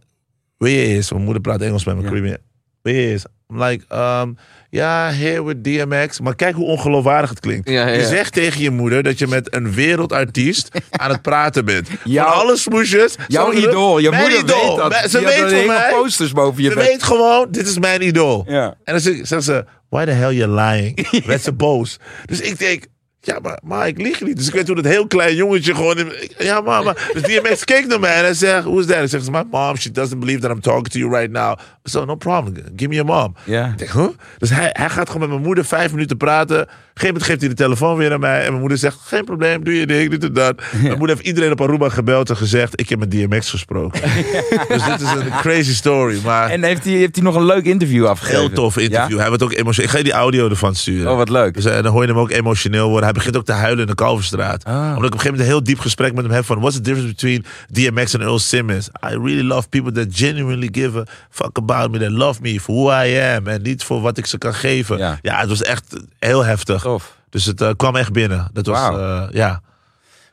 [0.58, 1.10] Wie je is?
[1.12, 2.02] Mijn moeder praat Engels met me.
[2.02, 2.08] Ja.
[2.08, 2.36] Creepy.
[2.82, 3.24] Wie je is?
[3.50, 4.36] I'm like, um,
[4.70, 6.20] ja, here with DMX.
[6.20, 7.68] Maar kijk hoe ongeloofwaardig het klinkt.
[7.68, 11.64] Ja, ja, Je zegt tegen je moeder dat je met een wereldartiest aan het praten
[11.64, 11.88] bent.
[12.04, 13.14] Jouw- Van alle smoesjes.
[13.28, 13.98] Jouw idool.
[13.98, 14.76] Je moeder idool.
[14.76, 15.10] weet dat.
[15.10, 15.90] Ze had weet er mij.
[15.92, 16.86] posters boven je Ze bed.
[16.86, 18.44] weet gewoon, dit is mijn idool.
[18.48, 18.64] Ja.
[18.84, 21.08] En dan zegt zegt ze, why the hell you lying?
[21.26, 21.98] Werd ze boos.
[22.26, 22.84] Dus ik denk,
[23.28, 24.36] ja, maar, maar ik lieg niet.
[24.36, 25.98] Dus ik weet hoe dat heel klein jongetje gewoon...
[25.98, 27.10] in- ik- ja, maar.
[27.12, 28.96] Dus DMX keek naar mij en hij zegt, who's that?
[28.96, 31.58] Hij zegt, my mom, she doesn't believe that I'm talking to you right now.
[31.84, 32.54] So, no problem.
[32.76, 33.34] Give me your mom.
[33.44, 33.66] Ja.
[33.66, 34.06] Ik denk, huh?
[34.38, 36.68] Dus hij, hij gaat gewoon met mijn moeder vijf minuten praten.
[36.98, 38.38] Op een gegeven moment geeft hij de telefoon weer aan mij.
[38.38, 40.62] En mijn moeder zegt, geen probleem, doe je ding, dit en dat.
[40.82, 44.00] Mijn moeder heeft iedereen op Aruba gebeld en gezegd, ik heb met DMX gesproken.
[44.68, 46.20] dus dit is een crazy story.
[46.24, 48.40] Maar En heeft hij, heeft hij nog een leuk interview afgegeven?
[48.40, 49.10] heel tof interview.
[49.10, 49.18] Ja?
[49.18, 49.84] Hij wordt ook emotioneel.
[49.84, 51.10] Ik ga je die audio ervan sturen.
[51.10, 51.54] Oh, wat leuk.
[51.54, 53.04] Dus, eh, dan hoor je hem ook emotioneel worden.
[53.04, 54.64] Hij begint ook te huilen in de Kalverstraat.
[54.64, 54.74] Ah.
[54.74, 56.60] Omdat ik op een gegeven moment een heel diep gesprek met hem heb van...
[56.60, 58.88] What's the difference between DMX en Earl Simmons?
[58.88, 61.98] I really love people that genuinely give a fuck about me.
[61.98, 63.46] That love me for who I am.
[63.46, 64.98] En niet voor wat ik ze kan geven.
[64.98, 65.18] Ja.
[65.22, 65.84] Ja, het was echt
[66.18, 66.86] heel heftig.
[66.88, 67.16] Tof.
[67.30, 68.48] Dus het eh, kwam echt binnen.
[68.52, 69.60] Dat was, eh, ja.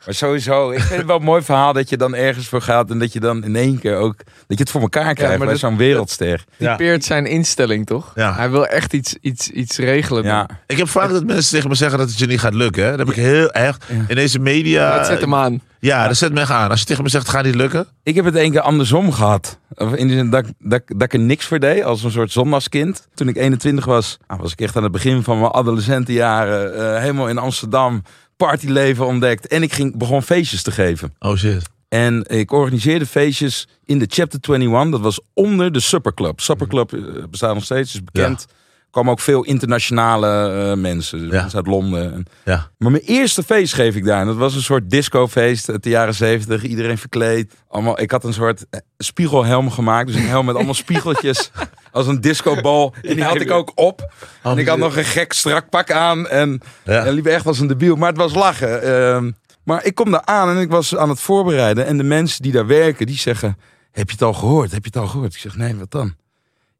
[0.05, 2.89] Maar sowieso, ik vind het wel een mooi verhaal dat je dan ergens voor gaat
[2.89, 5.37] en dat je dan in één keer ook, dat je het voor elkaar krijgt maar
[5.37, 6.43] bij dat- zo'n wereldster.
[6.57, 6.75] Ja.
[6.75, 8.11] Peert zijn instelling, toch?
[8.15, 8.35] Ja.
[8.35, 10.23] Hij wil echt iets, iets, iets regelen.
[10.23, 10.49] Ja.
[10.67, 12.83] Ik heb vaak dat mensen tegen me zeggen dat het je niet gaat lukken.
[12.83, 12.89] Hè?
[12.89, 13.85] Dat heb ik heel echt.
[14.07, 15.03] In deze media...
[15.03, 15.61] Zet hem aan.
[15.85, 16.69] Ja, dat zet me echt aan.
[16.69, 17.87] Als je tegen me zegt, gaat niet lukken.
[18.03, 19.59] Ik heb het één keer andersom gehad.
[19.95, 22.31] In de zin dat, ik- dat, dat ik er niks voor deed, als een soort
[22.31, 23.07] zondagskind.
[23.13, 26.75] Toen ik 21 was, nou, was ik echt aan het begin van mijn adolescentenjaren.
[26.95, 28.01] eh, helemaal in Amsterdam,
[28.37, 29.47] partyleven ontdekt.
[29.47, 31.13] En ik ging, begon feestjes te geven.
[31.19, 31.61] Oh shit.
[31.89, 34.91] En ik organiseerde feestjes in de Chapter 21.
[34.91, 36.39] Dat was onder de Supperclub.
[36.39, 38.45] Supperclub eh, bestaat nog steeds, is bekend.
[38.95, 40.27] Kwamen ook veel internationale
[40.71, 41.19] eh, mensen.
[41.19, 41.39] Dus Ja.
[41.41, 42.13] mensen uit Londen.
[42.13, 42.69] En- Ja.
[42.77, 44.21] Maar mijn eerste feest geef ik daar.
[44.21, 46.63] En dat was een soort discofeest uit de jaren zeventig.
[46.63, 47.53] Iedereen verkleed.
[47.67, 50.08] Allemaal, ik had een soort eh, spiegelhelm gemaakt.
[50.08, 51.51] Dus een helm met allemaal spiegeltjes.
[51.91, 52.93] Als een discobal.
[53.01, 54.13] En die had ik ook op.
[54.43, 56.27] En ik had nog een gek strak pak aan.
[56.27, 57.05] En Ja.
[57.05, 57.95] en liep echt als een debiel.
[57.95, 58.81] Maar het was lachen.
[58.81, 59.31] Ehm,
[59.63, 61.86] maar ik kom daar aan en ik was aan het voorbereiden.
[61.86, 63.58] En de mensen die daar werken, die zeggen...
[63.91, 64.71] Heb je het al gehoord?
[64.71, 65.34] Heb je het al gehoord?
[65.34, 66.15] Ik zeg, nee, wat dan?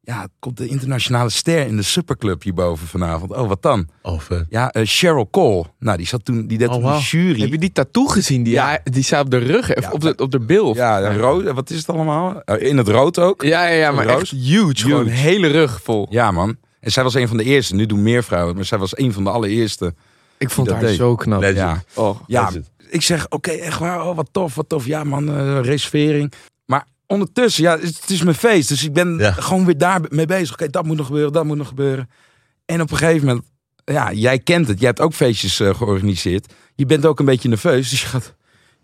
[0.06, 3.30] Ja, het komt de internationale ster in de Superclub hierboven vanavond.
[3.36, 3.88] Oh, wat dan?
[4.02, 4.46] Oh, vet.
[4.48, 5.64] Ja, eh, Cheryl Cole.
[5.78, 7.40] Nou, die zat toen, die deed Oh, de jury.
[7.40, 8.42] Heb je die tattoo gezien?
[8.42, 8.78] Die, Ja.
[8.84, 10.74] die staat op de rug, of Ja, op, de, op de bil.
[10.74, 11.52] Ja, rood.
[11.52, 12.42] Wat is het allemaal?
[12.42, 13.42] Eh, In het rood ook.
[13.42, 14.20] ja, ja, ja, maar Roos?
[14.32, 14.76] echt huge.
[14.76, 16.06] Gewoon een hele rug vol.
[16.10, 16.56] Ja, man.
[16.80, 17.74] En zij was een van de eerste.
[17.74, 19.94] Nu doen meer vrouwen, maar zij was een van de allereerste.
[20.38, 20.96] Ik vond haar deed.
[20.96, 21.40] zo knap.
[21.40, 21.58] Legend.
[21.58, 21.82] Ja.
[21.94, 22.20] Oh.
[22.26, 22.70] Ja, Dat is het.
[22.94, 24.86] ik zeg, oké, echt waar, oh, wat tof, wat tof.
[24.86, 26.32] Ja man, eh, reservering.
[27.06, 28.68] Ondertussen, ja, het is mijn feest.
[28.68, 29.32] Dus ik ben Ja.
[29.32, 30.52] gewoon weer daar mee bezig.
[30.52, 32.10] Oké, dat moet nog gebeuren, dat moet nog gebeuren.
[32.64, 33.44] En op een gegeven moment,
[33.84, 34.78] ja, jij kent het.
[34.78, 36.52] Jij hebt ook feestjes eh, georganiseerd.
[36.74, 38.34] Je bent ook een beetje nerveus, dus je gaat,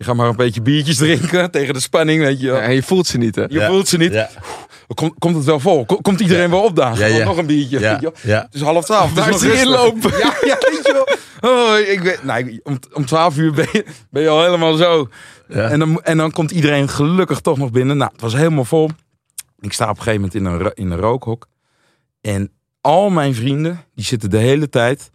[0.02, 2.56] je gaat maar een beetje biertjes drinken tegen de spanning, weet je wel.
[2.56, 3.42] Ja, en je voelt ze niet, hè?
[3.42, 3.68] Je Ja.
[3.68, 4.12] voelt ze niet.
[4.12, 4.28] Ja.
[4.94, 5.84] Komt, komt het wel vol?
[5.86, 7.08] Ko- Komt iedereen wel opdagen?
[7.08, 7.24] Ja, ja.
[7.24, 7.80] Nog een biertje.
[7.80, 7.90] Ja.
[7.92, 8.34] weet je wel.
[8.34, 8.42] Ja.
[8.42, 9.14] Het is half twaalf.
[9.24, 10.10] het is inlopen.
[10.18, 10.92] Ja, ja, weet je
[11.40, 11.50] wel.
[11.52, 15.08] Oh, ik weet, nou, om, om 12 uur ben je, ben je al helemaal zo.
[15.48, 15.68] Ja.
[15.68, 17.96] En, dan, en dan komt iedereen gelukkig toch nog binnen.
[17.96, 18.90] Nou, het was helemaal vol.
[19.60, 21.48] Ik sta op een gegeven moment in een, in een rookhok.
[22.20, 25.10] En al mijn vrienden, die zitten de hele tijd...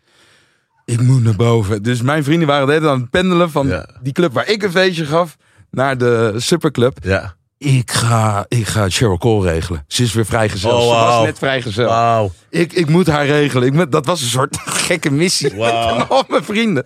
[0.87, 1.83] Ik moet naar boven.
[1.83, 3.85] Dus mijn vrienden waren de hele tijd aan het pendelen van Ja.
[4.01, 5.37] die club waar ik een feestje gaf...
[5.71, 6.97] naar de superclub.
[7.01, 7.35] Ja.
[7.57, 9.83] Ik ga, ik ga Cheryl Cole regelen.
[9.87, 10.71] Ze is weer vrijgezel.
[10.71, 11.87] Oh, Ze was net vrijgezel.
[11.87, 12.31] Wauw.
[12.49, 13.67] Ik, ik moet haar regelen.
[13.67, 15.53] Ik moet, dat was een soort gekke missie.
[15.55, 15.71] Met
[16.09, 16.85] al mijn vrienden.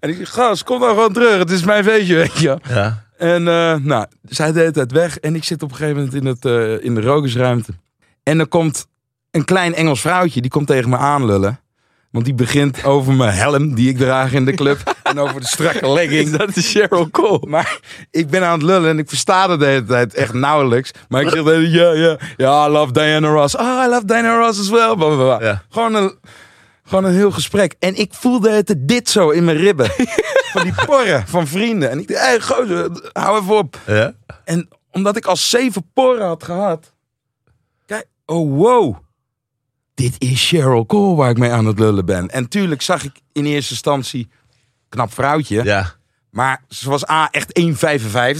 [0.00, 1.38] En ik zeg, gast, kom nou gewoon terug.
[1.38, 2.58] Het is mijn feestje, weet je.
[2.68, 3.04] Ja.
[3.16, 5.18] En eh, nou, zij deed tijd weg.
[5.18, 7.72] En ik zit op een gegeven moment in, het, eh, in de rokersruimte.
[8.22, 8.86] En er komt
[9.30, 10.40] een klein Engels vrouwtje.
[10.40, 11.60] Die komt tegen me aanlullen.
[12.12, 14.96] Want die begint over mijn helm die ik draag in de club.
[15.02, 16.30] en over de strakke legging.
[16.36, 17.46] Dat is Cheryl Cole.
[17.46, 20.90] Maar ik ben aan het lullen en ik versta het de hele tijd echt nauwelijks.
[21.08, 23.56] Maar ik zeg de ja, ja, ja, I love Diana Ross.
[23.56, 25.16] Ah, I love Diana Ross as well.
[25.40, 25.62] Ja.
[25.70, 26.18] Gewoon, een,
[26.84, 27.74] gewoon een heel gesprek.
[27.78, 29.90] En ik voelde het dit zo in mijn ribben.
[30.52, 31.90] van die porren van vrienden.
[31.90, 33.78] En ik dacht, hey, gozer, hou even op.
[33.86, 34.12] Ja.
[34.44, 36.92] En omdat ik al zeven poren had gehad.
[37.86, 38.96] Kijk, oh wow.
[40.02, 42.28] Dit is Cheryl Cole waar ik mee aan het lullen ben.
[42.28, 44.28] En tuurlijk zag ik in eerste instantie
[44.88, 45.64] knap vrouwtje.
[45.64, 45.94] Ja.
[46.30, 47.74] Maar ze was A, echt 1,55.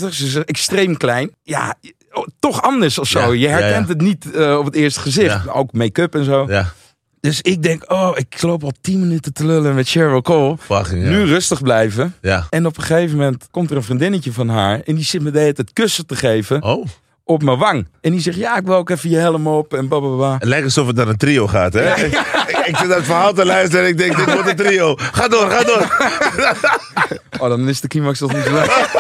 [0.09, 1.31] Ze is extreem klein.
[1.43, 1.75] Ja,
[2.13, 3.21] oh, toch anders of zo.
[3.21, 3.93] Ja, Je herkent ja.
[3.93, 5.49] het niet eh, op het eerste gezicht.
[5.49, 6.47] Ook make-up en zo.
[6.49, 6.73] Ja.
[7.21, 10.57] Dus ik denk, oh, ik loop al 10 minuten te lullen met Cheryl Cole.
[10.59, 11.05] Fucking.
[11.05, 12.15] Nu rustig blijven.
[12.21, 12.47] Ja.
[12.51, 14.81] En op een gegeven moment komt er een vriendinnetje van haar.
[14.81, 16.87] En die zit me de hele tijd kussen te geven Oh.
[17.25, 17.87] Op mijn wang.
[18.01, 20.33] En die zegt, ja, ik wil ook even je helm op en bababa.
[20.35, 21.95] Het lijkt alsof het naar een trio gaat, hè?
[21.95, 22.13] Ik,
[22.67, 24.95] ik zit naar het verhaal te luisteren en ik denk, dit wordt een trio.
[24.97, 25.97] Ga door, ga door.
[27.41, 28.71] Oh, dan is de climax toch niet zo leuk.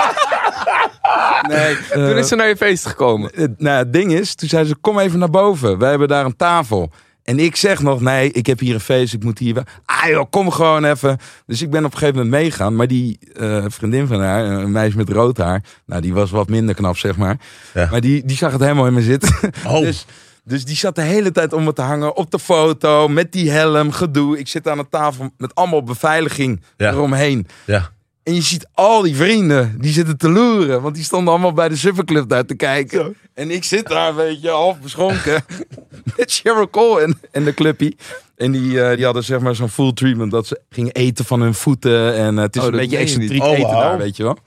[1.49, 3.31] Nee, Toen eh, is ze naar je feest gekomen.
[3.35, 5.79] het, nou, het ding is, toen zei ze, kom even naar boven.
[5.79, 6.93] Wij hebben daar een tafel.
[7.25, 9.63] En ik zeg nog, nee, ik heb hier een feest, ik moet hier...
[9.85, 11.19] Ah joh, kom gewoon even.
[11.47, 12.77] Dus ik ben op een gegeven moment meegaan.
[12.77, 15.63] Maar die eh, vriendin van haar, een meisje met rood haar...
[15.87, 17.37] Nou, die was wat minder knap, zeg maar.
[17.75, 17.89] Ja.
[17.91, 19.35] Maar die, die zag het helemaal in me zitten.
[19.67, 19.81] Oh.
[19.93, 20.07] Dus,
[20.45, 23.51] dus die zat de hele tijd om me te hangen op de foto, met die
[23.51, 24.39] helm, gedoe.
[24.39, 26.91] Ik zit aan een tafel met allemaal beveiliging Ja.
[26.91, 27.47] eromheen.
[27.65, 27.91] Ja.
[28.23, 30.83] En je ziet al die vrienden, die zitten te loeren.
[30.83, 33.17] Want die stonden allemaal bij de Superclub daar te kijken.
[33.35, 35.45] En ik zit daar, weet je, half beschonken.
[36.17, 37.97] met Sheryl Cole en, en de clubpie.
[38.37, 40.31] En die, eh, die hadden zeg maar zo'n full treatment.
[40.31, 42.15] Dat ze gingen eten van hun voeten.
[42.15, 44.39] En eh, het is Oh, een beetje excentriek Oh, eten daar, weet je wel.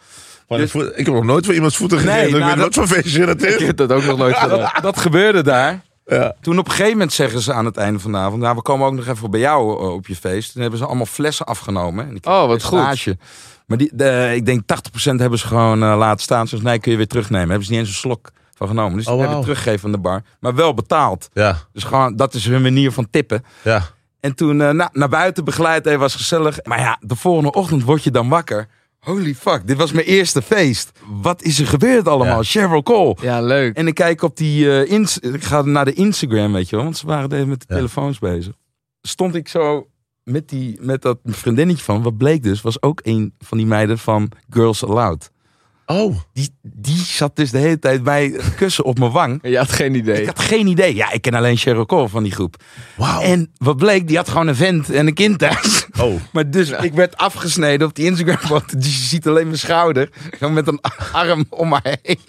[0.48, 2.30] Van Dus- voet- ik heb nog nooit voor iemands voeten Nee, gegeten.
[2.34, 3.66] ik nou, weet nooit van feestje dat Ik is.
[3.68, 4.60] heb dat ook nog nooit gedaan.
[4.60, 5.82] Dat, dat gebeurde daar.
[6.06, 6.36] Ja.
[6.42, 8.42] Toen op een gegeven moment zeggen ze aan het einde van de avond...
[8.42, 10.52] nou, we komen ook nog even bij jou eh, op je feest.
[10.54, 12.08] Toen hebben ze allemaal flessen afgenomen.
[12.08, 13.16] En ik Oh, wat goed.
[13.68, 16.48] Maar die, de, ik denk 80% hebben ze gewoon eh, laten staan.
[16.48, 17.48] Zoals, nee, kun je weer terugnemen.
[17.50, 18.98] Hebben ze niet eens een slok van genomen.
[18.98, 19.50] Dus Oh, die hebben wauw.
[19.50, 20.22] teruggegeven aan de bar.
[20.40, 21.30] Maar wel betaald.
[21.34, 21.58] Ja.
[21.74, 23.46] Dus gewoon, dat is hun manier van tippen.
[23.62, 23.82] Ja.
[24.20, 26.58] En toen eh, nou, naar buiten begeleid, even was gezellig.
[26.64, 28.68] Maar ja, de volgende ochtend word je dan wakker.
[29.06, 30.92] Holy fuck, dit was mijn eerste feest.
[31.22, 32.38] Wat is er gebeurd allemaal?
[32.38, 32.44] Ja.
[32.44, 33.16] Cheryl Cole.
[33.22, 33.76] Ja, leuk.
[33.76, 34.84] En ik kijk op die.
[34.84, 36.86] eh, ik ga naar de Instagram, weet je wel.
[36.86, 37.76] Want ze waren even met de Ja.
[37.76, 38.54] telefoons bezig.
[39.02, 39.88] Stond ik zo
[40.24, 42.02] met, die, met dat vriendinnetje van.
[42.04, 45.32] Wat bleek dus, was ook een van die meiden van Girls Aloud.
[45.86, 46.16] Oh.
[46.34, 49.40] Die, die zat dus de hele tijd bij het kussen op mijn wang.
[49.44, 50.22] Je had geen idee.
[50.22, 50.96] Ik had geen idee.
[50.96, 52.56] Ja, ik ken alleen Cheryl Cole van die groep.
[52.96, 53.22] Wauw.
[53.22, 55.86] En wat bleek, die had gewoon een vent en een kind thuis.
[56.00, 56.14] Oh.
[56.34, 58.78] Maar dus, ik werd afgesneden op die Instagram-foto.
[58.78, 60.10] Dus je ziet alleen mijn schouder.
[60.38, 60.80] Gewoon met een
[61.12, 62.20] arm om mij heen.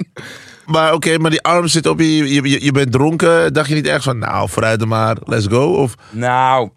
[0.66, 3.52] Maar oké, maar die arm zit op je, je, je, je bent dronken.
[3.52, 5.72] Dacht je niet ergens van, nou, vooruit dan maar, let's go?
[5.72, 6.70] Of Nou,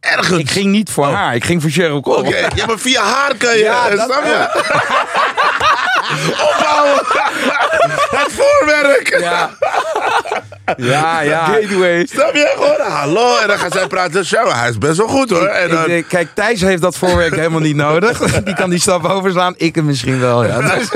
[0.00, 0.38] ergens?
[0.38, 1.34] ik ging niet voor haar.
[1.34, 2.18] Ik ging voor Cheryl Cole.
[2.18, 3.62] Oké, ja, maar via haar kan je.
[3.64, 4.62] Ja, dat snap je?
[6.50, 7.00] Opbouwen.
[8.10, 9.18] Het voorwerk.
[9.20, 9.50] Ja.
[10.76, 11.44] Ja, ja.
[11.44, 12.06] Gateway.
[12.06, 12.52] Snap je?
[12.54, 13.36] Gewoon, hallo.
[13.38, 14.24] En dan gaat zij praten.
[14.24, 15.46] Zo, hij is best wel goed hoor.
[15.46, 18.18] En Ik dan, denk, kijk, Thijs heeft dat voorwerk helemaal niet nodig.
[18.44, 19.54] Die kan die stap overslaan.
[19.56, 20.60] Ik hem misschien wel, ja.
[20.60, 20.88] Dus,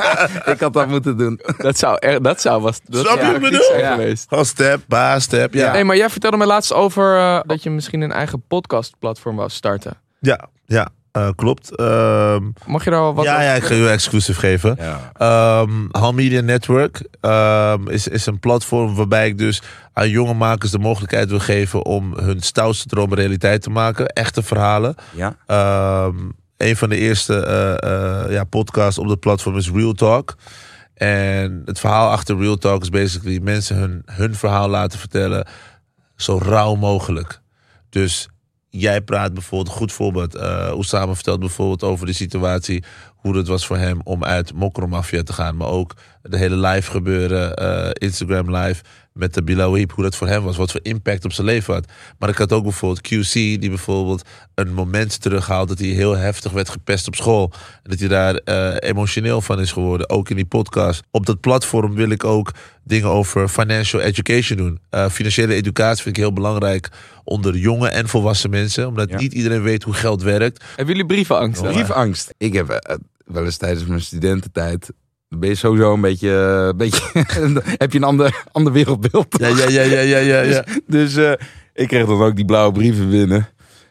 [0.54, 1.40] ik had dat moeten doen.
[1.58, 2.80] Dat zou, er, dat zou was.
[2.84, 3.78] Dat Snap je wat ik bedoel?
[3.78, 3.90] Ja.
[3.94, 4.26] geweest.
[4.28, 4.80] Gewoon step,
[5.18, 5.54] step.
[5.54, 9.36] Ja, Nee, maar jij vertelde me laatst over eh, dat je misschien een eigen podcastplatform
[9.36, 10.00] wou starten.
[10.20, 11.76] ja, ja eh, klopt.
[11.76, 14.76] Ehm, Mag je daar wel wat ja, over ja, ik ga je exclusief geven.
[14.78, 15.12] Ja.
[15.16, 20.70] Ehm Hal Media Network ehm, is, is een platform waarbij ik dus aan jonge makers
[20.70, 24.06] de mogelijkheid wil geven om hun stoutste droom realiteit te maken.
[24.06, 24.94] Echte verhalen.
[25.10, 25.36] Ja.
[25.46, 26.16] Ehm,
[26.56, 30.36] een van de eerste eh, eh, ja, podcasts op dat platform is Real Talk.
[30.94, 35.46] En het verhaal achter Real Talk is basically mensen hun, hun verhaal laten vertellen
[36.16, 37.40] zo rauw mogelijk.
[37.88, 38.28] Dus
[38.74, 42.84] jij praat bijvoorbeeld, een goed voorbeeld, uh, Oussama vertelt bijvoorbeeld over de situatie,
[43.16, 45.56] hoe het was voor hem om uit Mokromafia te gaan.
[45.56, 48.82] Maar ook de hele live gebeuren, uh, Instagram live
[49.12, 51.86] met de Bilawib, hoe dat voor hem was, wat voor impact op zijn leven had.
[52.18, 54.22] Maar ik had ook bijvoorbeeld QC, die bijvoorbeeld
[54.54, 57.52] een moment terughaalt dat hij heel heftig werd gepest op school.
[57.82, 61.02] En dat hij daar uh, emotioneel van is geworden, ook in die podcast.
[61.10, 62.50] Op dat platform wil ik ook
[62.84, 64.78] dingen over financial education doen.
[64.90, 66.88] Uh, financiële educatie vind ik heel belangrijk
[67.24, 69.16] onder jonge en volwassen mensen, omdat Ja.
[69.18, 70.64] niet iedereen weet hoe geld werkt.
[70.76, 71.62] Hebben jullie brievenangst?
[71.62, 72.34] Briefangst.
[72.38, 74.90] Ik heb eh, wel eens tijdens mijn studententijd.
[75.36, 76.30] Ben je sowieso een beetje.
[76.30, 77.02] eh, een beetje
[77.82, 79.26] heb je een ander, ander wereldbeeld.
[79.38, 80.40] Ja, ja, ja, ja, ja, ja.
[80.40, 80.64] ja.
[80.86, 81.32] Dus eh,
[81.74, 83.48] ik kreeg dan ook die blauwe brieven binnen.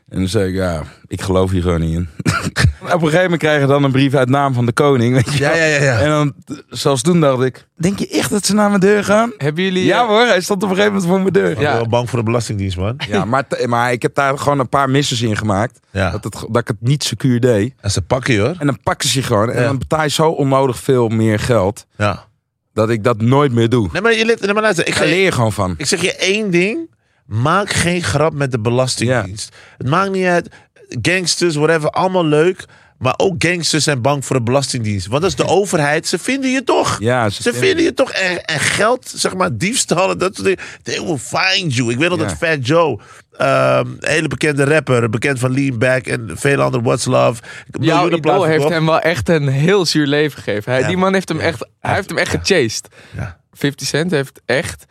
[0.10, 2.10] En dan zei ik, ja, ik geloof hier gewoon niet in.
[2.82, 5.13] Op een gegeven moment krijg je dan een brief uit naam van de koning.
[5.13, 6.00] Weet je Ja, ja, ja, ja.
[6.00, 6.34] En dan,
[6.70, 9.34] zelfs toen dacht ik, denk je echt dat ze naar mijn deur gaan?
[9.38, 9.86] Hebben jullie...
[9.86, 11.52] Ja eh, hoor, hij stond op een gegeven moment voor mijn deur.
[11.52, 13.00] Ik ben wel bang voor de Belastingdienst, man.
[13.10, 15.80] Ja, maar, maar ik heb daar gewoon een paar misses in gemaakt.
[15.91, 16.12] Ja.
[16.12, 17.74] Dat, het, dat ik het niet secuur deed.
[17.82, 18.56] En ze pakken je, hoor.
[18.60, 19.52] En dan pakken ze je gewoon.
[19.52, 21.86] En dan betaal je zo onnodig veel meer geld.
[21.98, 22.26] Ja.
[22.74, 23.89] Dat ik dat nooit meer doe.
[23.91, 25.74] Nee, maar, je, nee, maar luister, ik, Ik ga, leer je gewoon van.
[25.78, 26.89] ik zeg je één ding.
[27.26, 29.56] Maak geen grap met de Belastingdienst.
[29.78, 30.50] Het maakt niet uit.
[31.01, 32.65] Gangsters, whatever, allemaal leuk.
[32.97, 35.08] Maar ook gangsters zijn bang voor de belastingdienst.
[35.08, 36.08] Want dat is de overheid.
[36.08, 36.97] Ze vinden je toch.
[36.99, 38.12] Ja, Ze vinden je toch.
[38.12, 40.63] En, en geld, zeg maar, diefstallen, dat soort dingen.
[40.84, 41.91] They will find you.
[41.91, 42.25] Ik weet nog Ja.
[42.25, 42.99] dat Fat Joe,
[43.32, 47.41] een hele bekende rapper, bekend van Lean Back en vele andere What's Love.
[47.80, 50.71] Jouw idool platen heeft hem wel echt een heel zuur leven gegeven.
[50.71, 50.88] Hij, Ja.
[50.88, 52.88] Die man heeft hem echt, hij heeft hem echt gechased.
[53.15, 53.39] Ja.
[53.54, 54.86] 50 Cent heeft echt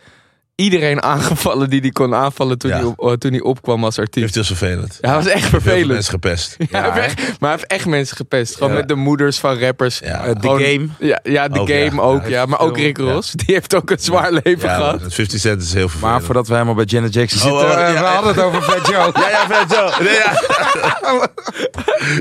[0.60, 2.76] iedereen aangevallen die hij kon aanvallen toen, Ja.
[2.76, 4.20] hij, op, oh, toen hij opkwam als artiest.
[4.20, 4.98] Heeft heel vervelend.
[5.00, 5.86] Ja, dat was echt vervelend.
[5.88, 6.56] mensen gepest.
[6.70, 8.54] Ja, hij echt- maar hij heeft echt mensen gepest.
[8.54, 8.78] Gewoon Ja.
[8.78, 9.98] met de moeders van rappers.
[9.98, 10.24] Ja.
[10.24, 10.86] Eh, The Gewoon- Game.
[10.98, 12.00] Ja, ja de Ook, game ja.
[12.00, 12.26] ook.
[12.28, 13.32] Ja, maar ook Rick Ross.
[13.32, 15.00] Die heeft ook een zwaar leven Ja, gehad.
[15.00, 16.12] man, 50 Cent is heel vervelend.
[16.14, 18.14] Maar voordat we helemaal bij Janet Jackson Oh, zitten, oh, eh, ja, we ja.
[18.14, 19.10] hadden het over Fat Joe.
[19.22, 20.04] Ja, ja, Fat Joe.
[20.04, 21.28] Nee, ja.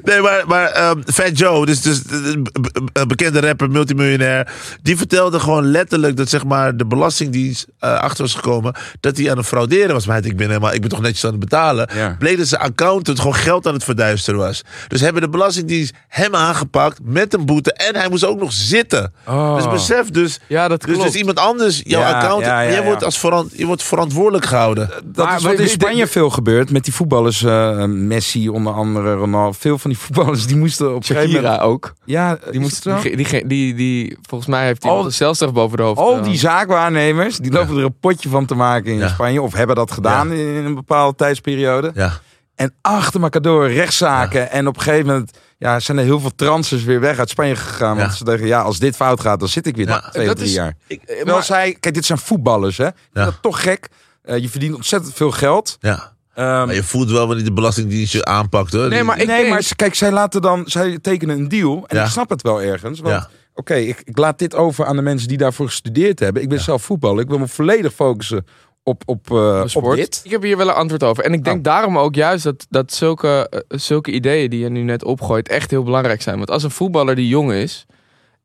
[0.04, 5.65] nee maar, maar ehm, Fat Joe, dus, dus een bekende rapper, multimiljonair, die vertelde gewoon
[5.71, 9.93] letterlijk dat zeg maar, de Belastingdienst eh, achter was gekomen dat hij aan het frauderen
[9.93, 10.05] was.
[10.05, 11.89] Maar hij ik ben, helemaal, ik ben toch netjes aan het betalen.
[11.95, 12.15] Ja.
[12.19, 14.61] Bleek dat zijn accountant gewoon geld aan het verduisteren was.
[14.87, 19.13] Dus hebben de Belastingdienst hem aangepakt met een boete en hij moest ook nog zitten.
[19.27, 19.55] Oh.
[19.55, 21.11] Dus besef dus, Ja, dat dus, klopt.
[21.11, 22.83] dus iemand anders, jouw Ja, accountant, ja, ja, jij ja.
[22.85, 24.89] wordt, als verant, je wordt verantwoordelijk gehouden.
[25.05, 27.43] Dat Maar is wat in Spanje veel gebeurt met die voetballers.
[27.43, 29.51] eh, Messi onder andere, Ronaldo.
[29.59, 31.45] Veel van die voetballers die moesten op een gegeven moment...
[31.45, 31.93] Shakira ook.
[32.05, 33.01] Ja, Die, is moest, het zo?
[33.01, 35.99] die, die, die, die, volgens mij heeft hij Al- celstraf boven de hoofd.
[35.99, 39.08] Al eh, die zaakwaarnemers, die lopen er een potje van te maken in Ja.
[39.08, 39.41] Spanje.
[39.41, 41.91] Of hebben dat gedaan in, in een bepaalde tijdsperiode.
[41.95, 42.12] Ja.
[42.55, 44.51] En achter elkaar door rechtszaken.
[44.51, 47.55] En op een gegeven moment ja, zijn er heel veel transfers weer weg uit Spanje
[47.55, 47.97] gegaan.
[47.97, 50.25] Want ze dachten, ja, als dit fout gaat, dan zit ik weer Ja, na twee
[50.25, 50.73] dat of drie is- jaar.
[50.88, 52.88] ik- Terwijl maar- zij, kijk, dit zijn voetballers, hè.
[53.13, 53.88] Dat toch gek.
[54.23, 55.77] Eh, je verdient ontzettend veel geld.
[55.79, 56.13] Ja.
[56.34, 58.88] Ehm, Maar je voelt wel wanneer de Belastingdienst je aanpakt hoor.
[58.89, 61.84] Nee, maar ik nee, denk- maar ze- kijk, zij laten dan, zij tekenen een deal.
[61.88, 62.03] En Ja.
[62.03, 62.99] ik snap het wel ergens.
[62.99, 63.29] Want
[63.60, 66.41] Oké, ik, ik laat dit over aan de mensen die daarvoor gestudeerd hebben.
[66.41, 67.24] Ik ben zelf voetballer.
[67.24, 68.45] Ik wil me volledig focussen
[68.84, 70.22] op, op, eh, dit.
[70.24, 71.24] Ik heb hier wel een antwoord over.
[71.24, 71.63] En ik denk Oh.
[71.63, 75.72] daarom ook juist dat, dat zulke, eh, zulke ideeën die je nu net opgooit echt
[75.72, 76.38] heel belangrijk zijn.
[76.38, 77.86] Want als een voetballer die jong is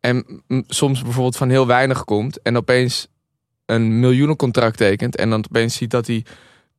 [0.01, 3.09] en soms bijvoorbeeld van heel weinig komt en opeens
[3.67, 6.25] een miljoenencontract tekent en dan opeens ziet dat hij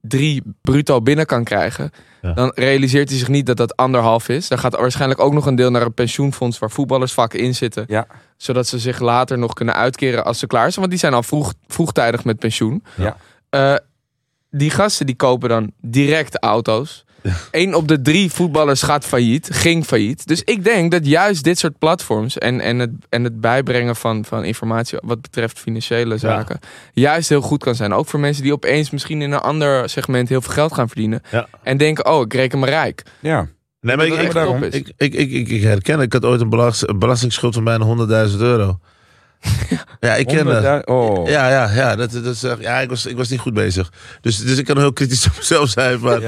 [0.08, 1.92] drie bruto binnen kan krijgen,
[2.22, 2.34] Ja.
[2.34, 4.48] dan realiseert hij zich niet dat dat anderhalf is.
[4.48, 7.84] Dan gaat waarschijnlijk ook nog een deel naar een pensioenfonds waar voetballers vaak in zitten.
[7.88, 8.08] Ja.
[8.38, 10.76] Zodat ze zich later nog kunnen uitkeren als ze klaar zijn.
[10.80, 12.84] Want die zijn al vroeg, vroegtijdig met pensioen.
[12.96, 13.18] Ja.
[13.50, 13.76] Eh,
[14.52, 17.05] die gasten die kopen dan direct auto's.
[17.52, 20.28] Eén op de drie voetballers gaat failliet, ging failliet.
[20.28, 24.26] Dus ik denk dat juist dit soort platforms en, en, het, en het bijbrengen van,
[24.26, 26.60] van informatie wat betreft financiële zaken,
[26.94, 27.94] juist heel goed kan zijn.
[27.94, 31.22] Ook voor mensen die opeens misschien in een ander segment heel veel geld gaan verdienen.
[31.32, 31.48] Ja.
[31.64, 33.04] En denken, oh, ik reken me rijk.
[33.20, 33.48] Ja.
[33.82, 34.64] Nee, maar ik, ik, daarom.
[34.64, 37.86] ik, ik, ik, herken, ik had ooit een, belast, een belastingsschuld van bijna
[38.30, 38.80] 100.000 euro.
[40.00, 40.64] Ja, ik ken dat.
[40.64, 41.30] 100.000 Oh.
[41.30, 43.92] Ja, ja, ja, dat, dat is, ja ik, was, ik was niet goed bezig.
[44.22, 46.00] Dus, dus ik kan heel kritisch op mezelf zijn.
[46.00, 46.22] Maar,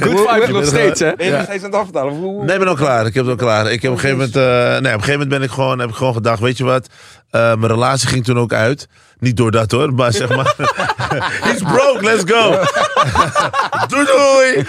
[0.00, 1.12] Good vibes nog steeds, hè?
[1.16, 2.12] Ben je nog steeds aan het afbetalen?
[2.14, 3.06] Hoe- hoe- Nee, ik ben al klaar.
[3.06, 3.72] Ik heb het al klaar.
[3.72, 5.78] Ik heb op een gegeven moment, eh, nee, op een gegeven moment ben ik gewoon,
[5.78, 6.88] heb ik gewoon gedacht, weet je wat?
[7.30, 8.88] Eh, mijn relatie ging toen ook uit.
[9.18, 10.54] Niet door dat hoor, maar zeg maar.
[11.46, 12.50] He's broke, let's go.
[13.88, 14.66] doei doei.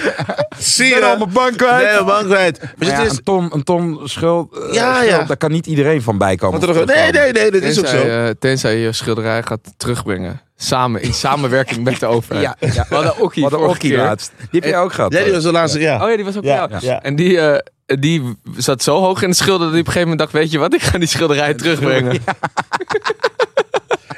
[0.57, 1.17] Zie ben al je?
[1.17, 1.83] mijn bank kwijt.
[1.83, 2.59] Nee, mijn bank kwijt.
[2.61, 5.23] Maar Maar ja, het is, een, ton, een ton schuld, eh, Ja, schuld, ja.
[5.23, 6.59] daar kan niet iedereen van bijkomen.
[6.59, 8.25] Wat er nog- nee, nee, nee, dat is ook Tenzij, zo.
[8.25, 10.41] eh, tenzij je je schilderij gaat terugbrengen.
[10.59, 12.55] Samen, in samenwerking met de overheid.
[12.59, 12.85] Ja, ja.
[12.89, 13.99] We hadden Okkie Wat een vorige Okkie keer.
[13.99, 14.31] laatst.
[14.37, 15.13] Die heb jij ook gehad.
[15.13, 16.03] Ja, die was de laatste, ja.
[16.03, 17.01] Oh ja, die was ook Ja, ja, ja.
[17.03, 20.09] En die, eh, die zat zo hoog in de schilder dat hij op een gegeven
[20.09, 20.31] moment dacht...
[20.31, 22.17] weet je wat, ik ga die schilderij terugbrengen.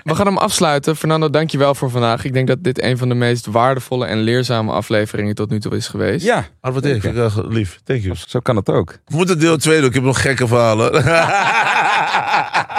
[0.10, 0.96] We gaan hem afsluiten.
[0.96, 2.24] Fernando, dankjewel voor vandaag.
[2.26, 5.76] Ik denk dat dit een van de meest waardevolle en leerzame afleveringen tot nu toe
[5.76, 6.26] is geweest.
[6.26, 7.80] Ja, ik wel lief.
[7.84, 8.16] Thank you.
[8.28, 8.98] zo kan het ook.
[9.06, 9.88] We moeten deel 2 doen.
[9.88, 10.92] Ik heb nog gekke verhalen.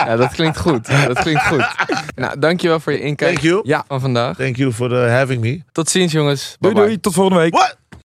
[0.07, 0.87] Ja, dat klinkt goed.
[1.07, 1.67] Dat klinkt goed.
[2.15, 3.61] Nou, dankjewel voor je inkijk Thank you.
[3.65, 3.85] ja.
[3.89, 4.37] van vandaag.
[4.37, 5.61] Thank you for uh, having me.
[5.73, 6.57] Tot ziens, jongens.
[6.59, 6.89] Doei Bye-bye.
[6.89, 7.55] doei, tot volgende week.
[7.55, 7.77] What?